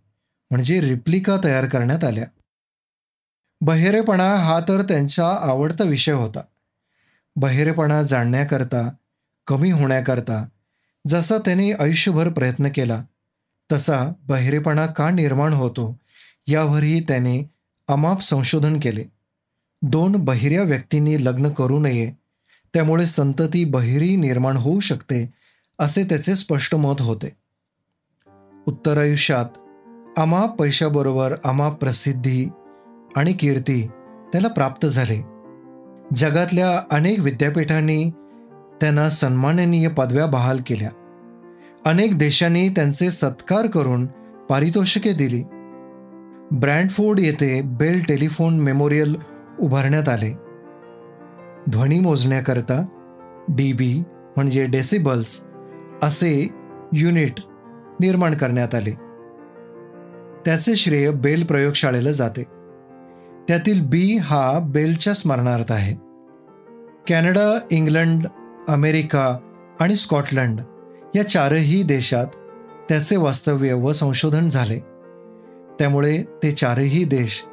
म्हणजे 0.51 0.81
रिप्लिका 0.81 1.37
तयार 1.45 1.67
करण्यात 1.67 2.05
आल्या. 2.05 2.25
बहिरेपणा 3.61 4.35
हा 4.35 4.61
तर 4.61 4.83
त्यांचा 4.83 5.29
आवडता 5.29 5.85
विषय 5.85 6.13
होता. 6.13 6.41
बहिरेपणा 7.37 8.03
जाणण्याकरता 8.03 8.91
कमी 9.51 9.71
होण्याकरता 9.71 10.47
जसा 11.09 11.39
त्याने 11.39 11.73
आयुष्यभर 11.73 12.29
प्रयत्न 12.29 12.69
केला 12.75 13.05
तसा 13.73 14.13
बहिरेपणा 14.21 14.87
का 14.87 15.11
निर्माण 15.11 15.53
होतो 15.53 15.97
यावरही 16.47 17.01
त्याने 17.01 17.51
अमाप 17.89 18.21
संशोधन 18.21 18.81
केले. 18.83 19.05
दोन 19.83 20.13
बहिऱ्या 20.13 20.63
व्यक्तींनी 20.63 21.25
लग्न 21.25 21.49
करू 21.49 21.81
नये 21.81 22.13
त्यामुळे 22.75 23.07
संतती 23.07 23.65
बहिरी 23.65 24.17
निर्माण 24.17 24.57
होऊ 24.57 24.81
शकते 24.81 25.35
असे 25.79 26.05
त्याचे 26.05 26.37
स्पष्ट 26.37 26.75
मत 26.75 27.03
होते. 27.03 27.37
उत्तर 28.67 28.99
आयुष्यात 28.99 29.59
अमाप 30.19 30.57
पैशाबरोबर 30.57 31.35
अमाप 31.45 31.75
प्रसिद्धी 31.75 32.47
आणि 33.17 33.33
कीर्ती 33.33 33.87
त्याला 34.33 34.49
प्राप्त 34.49 34.87
झाले. 34.87 35.23
जगातल्या 36.17 36.83
अनेक 36.91 37.21
विद्यापीठांनी 37.21 38.11
त्यांना 38.81 39.11
सन्माननीय 39.11 39.89
पदव्या 39.89 40.27
बहाल 40.27 40.59
केल्या. 40.67 40.91
अनेक 41.87 42.19
देशांनी 42.19 42.69
त्यांचे 42.69 43.11
सत्कार 43.11 43.67
करून 43.67 44.07
पारितोषिके 44.51 45.13
दिली. 45.13 45.43
ब्रँडफोर्ड 46.51 47.21
येथे 47.21 47.63
बेल 47.63 48.03
टेलिफोन 48.09 48.61
मेमोरियल 48.61 49.17
उभारण्यात 49.61 50.09
आले. 50.09 50.37
ध्वनी 51.71 52.01
मोजण्याकरता 52.01 52.85
डी 53.49 53.73
बी 53.73 54.03
म्हणजे 54.37 54.67
डेसिबल्स 54.67 55.41
असे 56.03 56.49
युनिट 56.93 57.33
निर्माण 58.01 58.35
करण्यात 58.35 58.75
आले. 58.75 58.91
त्याचे 60.45 60.77
श्रेय 60.77 61.11
बेल 61.11 61.45
प्रयोगशाळेला 61.45 62.13
जाते. 62.13 62.43
त्यातील 63.49 63.81
बी 63.81 64.17
हा 64.17 64.59
बेलच्या 64.59 65.15
स्मरणार्थ 65.15 65.73
आहे. 65.73 65.97
कॅनडा 67.09 67.59
इंग्लंड 67.71 68.27
अमेरिका 68.73 69.37
आणि 69.81 69.97
स्कॉटलंड 69.97 70.61
या 71.17 71.29
चारही 71.29 71.83
देशात 71.83 72.27
त्याचे 72.89 73.17
वास्तव्य 73.17 73.73
व 73.73 73.93
संशोधन 73.93 74.49
झाले. 74.49 74.79
त्यामुळे 75.79 76.23
ते 76.43 76.53
चारही 76.53 77.05
देश 77.05 77.45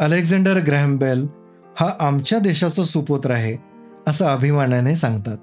अलेक्झांडर 0.00 0.60
ग्रॅहम 0.60 0.96
बेल 0.96 1.26
हा 1.80 1.90
आमच्या 2.00 2.38
देशाचा 2.38 2.84
सुपुत्र 2.84 3.30
आहे 3.30 3.56
असं 4.06 4.26
अभिमानाने 4.26 4.96
सांगतात. 4.96 5.36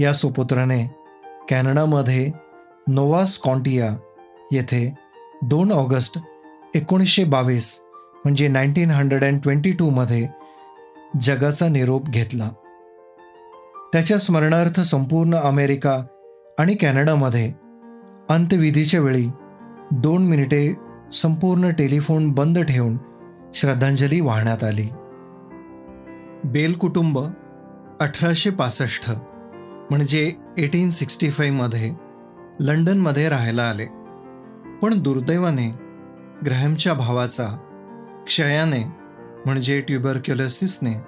या 0.00 0.12
सुपुत्राने 0.12 0.84
कॅनडामध्ये 1.48 2.30
नोवा 2.88 3.24
स्कॉन्टिया 3.24 3.94
येथे 4.52 4.94
दोन 5.42 5.72
ऑगस्ट 5.72 6.18
एकोणीसशे 6.74 7.24
बावीस 7.24 7.80
म्हणजे 8.24 8.48
नाईन्टीन 8.48 8.90
हंड्रेड 8.90 9.24
अँड 9.24 9.40
ट्वेंटी 9.42 9.72
टूमध्ये 9.72 10.26
जगाचा 11.22 11.68
निरोप 11.68 12.08
घेतला. 12.08 12.50
त्याच्या 13.92 14.18
स्मरणार्थ 14.18 14.80
संपूर्ण 14.80 15.34
अमेरिका 15.34 16.02
आणि 16.58 16.74
कॅनडामध्ये 16.74 17.52
अंत्यविधीच्या 18.30 19.00
वेळी 19.00 19.26
दोन 19.90 20.26
मिनिटे 20.26 20.76
संपूर्ण 21.12 21.70
टेलिफोन 21.70 22.32
बंद 22.32 22.58
ठेवून 22.58 22.98
श्रद्धांजली 23.54 24.20
वाहण्यात 24.20 24.64
आली. 24.64 24.88
बेल 26.44 26.72
कुटुंब 26.72 27.18
अठराशे 28.00 28.50
पासष्ट 28.50 29.10
म्हणजे 29.90 30.32
एटीन 30.58 30.90
सिक्स्टी 30.90 31.30
फाईव्हमध्ये 31.30 31.92
लंडनमध्ये 32.60 33.28
राहायला 33.28 33.62
आले. 33.62 33.86
पण 34.82 35.02
दुर्दैवाने 35.02 35.74
ग्रहमच्या 36.46 36.94
भावाचा 36.94 37.46
क्षयाने 38.26 38.84
म्हणजे 39.46 39.80
ट्युबरक्युलोसिसने 39.80 41.00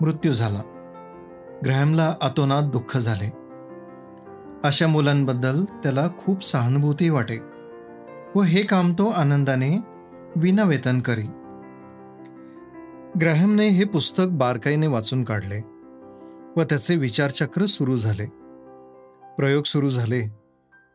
मृत्यू 0.00 0.32
झाला. 0.32 0.71
ग्रॅमला 1.64 2.14
अतोनात 2.20 2.62
दुःख 2.62 2.98
झाले. 2.98 3.32
अशा 4.64 4.86
मुलांबद्दल 4.86 5.64
त्याला 5.64 6.08
खूप 6.18 6.44
सहानुभूती 6.44 7.08
वाटे 7.10 7.38
व 8.34 8.42
हे 8.42 8.62
काम 8.62 8.92
तो 8.92 9.08
आनंदाने 9.08 9.78
विनावेतन 10.36 11.00
करी. 11.00 11.22
ग्रॅहमने 13.20 13.68
हे 13.68 13.84
पुस्तक 13.84 14.24
बारकाईने 14.30 14.86
वाचून 14.86 15.24
काढले 15.24 15.60
व 16.56 16.62
त्याचे 16.62 16.96
विचारचक्र 16.96 17.66
सुरू 17.66 17.96
झाले. 17.96 18.26
प्रयोग 19.36 19.64
सुरू 19.64 19.90
झाले 19.90 20.28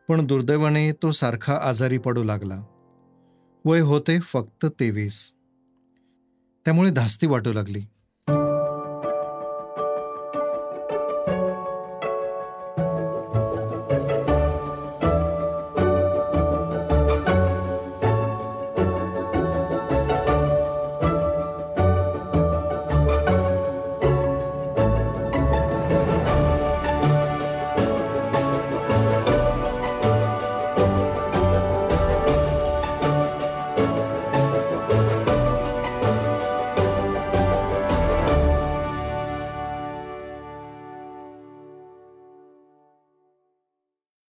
पण 0.08 0.26
दुर्दैवाने 0.26 0.92
तो 0.92 1.10
सारखा 1.10 1.58
आजारी 1.62 1.98
पडू 1.98 2.24
लागला. 2.24 2.62
वय 3.64 3.80
होते 3.80 4.20
फक्त 4.20 4.66
तेवीस. 4.80 5.32
त्यामुळे 6.64 6.90
धास्ती 6.90 7.26
वाटू 7.26 7.52
लागली. 7.52 7.80